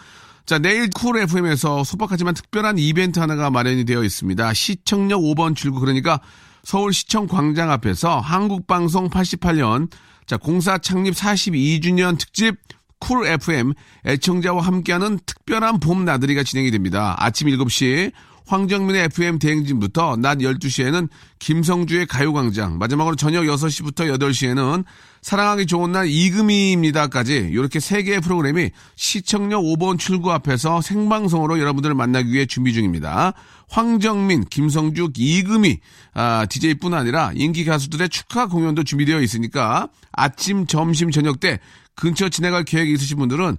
자, 0.45 0.59
내일 0.59 0.87
쿨 0.91 1.17
FM에서 1.17 1.83
소박하지만 1.83 2.35
특별한 2.35 2.77
이벤트 2.77 3.19
하나가 3.19 3.49
마련이 3.49 3.85
되어 3.85 4.03
있습니다. 4.03 4.53
시청역 4.53 5.19
5번 5.19 5.55
출구, 5.55 5.79
그러니까 5.79 6.21
서울시청 6.63 7.25
광장 7.25 7.71
앞에서 7.71 8.19
한국방송 8.19 9.09
88년, 9.09 9.89
자, 10.27 10.37
공사 10.37 10.77
창립 10.77 11.15
42주년 11.15 12.19
특집 12.19 12.57
쿨 12.99 13.25
FM 13.25 13.73
애청자와 14.05 14.61
함께하는 14.61 15.17
특별한 15.25 15.79
봄 15.79 16.05
나들이가 16.05 16.43
진행이 16.43 16.69
됩니다. 16.69 17.15
아침 17.17 17.47
7시 17.47 18.11
황정민의 18.51 19.05
FM 19.05 19.39
대행진부터 19.39 20.17
낮 20.17 20.39
12시에는 20.39 21.07
김성주의 21.39 22.05
가요광장, 22.05 22.79
마지막으로 22.79 23.15
저녁 23.15 23.43
6시부터 23.43 24.13
8시에는 24.19 24.83
사랑하기 25.21 25.67
좋은 25.67 25.93
날 25.93 26.09
이금희입니다까지 26.09 27.49
이렇게 27.49 27.79
세 27.79 28.03
개의 28.03 28.19
프로그램이 28.19 28.71
시청역 28.97 29.61
5번 29.63 29.97
출구 29.97 30.33
앞에서 30.33 30.81
생방송으로 30.81 31.59
여러분들을 31.59 31.95
만나기 31.95 32.33
위해 32.33 32.45
준비 32.45 32.73
중입니다. 32.73 33.31
황정민, 33.69 34.43
김성주, 34.43 35.11
이금희 35.15 35.79
아, 36.13 36.45
DJ뿐 36.49 36.93
아니라 36.93 37.31
인기 37.33 37.63
가수들의 37.63 38.09
축하 38.09 38.47
공연도 38.47 38.83
준비되어 38.83 39.21
있으니까 39.21 39.87
아침, 40.11 40.67
점심, 40.67 41.09
저녁 41.09 41.39
때 41.39 41.61
근처 41.95 42.27
지나갈 42.27 42.65
계획이 42.65 42.91
있으신 42.91 43.17
분들은 43.17 43.55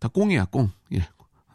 다 0.00 0.08
꽁이야, 0.08 0.46
꽁. 0.46 0.72
예. 0.92 1.06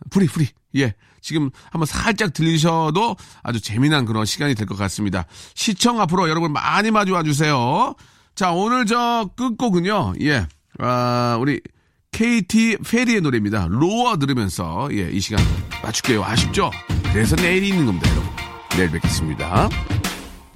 free, 0.09 0.27
free. 0.27 0.47
예. 0.77 0.93
지금 1.21 1.49
한번 1.71 1.85
살짝 1.85 2.33
들리셔도 2.33 3.15
아주 3.43 3.61
재미난 3.61 4.05
그런 4.05 4.25
시간이 4.25 4.55
될 4.55 4.65
것 4.67 4.77
같습니다. 4.77 5.25
시청 5.55 5.99
앞으로 5.99 6.29
여러분 6.29 6.51
많이 6.53 6.91
마주 6.91 7.13
와 7.13 7.23
주세요. 7.23 7.95
자, 8.35 8.51
오늘 8.51 8.85
저 8.85 9.29
끝곡은요, 9.35 10.13
예. 10.21 10.47
아, 10.79 11.37
우리 11.39 11.59
KT 12.11 12.77
페리의 12.87 13.21
노래입니다. 13.21 13.67
Roar 13.69 14.17
들으면서, 14.17 14.87
예, 14.93 15.09
이 15.11 15.19
시간 15.19 15.43
마칠게요. 15.83 16.23
아쉽죠? 16.23 16.71
그래서 17.11 17.35
내일이 17.35 17.69
있는 17.69 17.85
겁니다, 17.85 18.09
여러분. 18.11 18.29
내일 18.71 18.91
뵙겠습니다. 18.91 19.69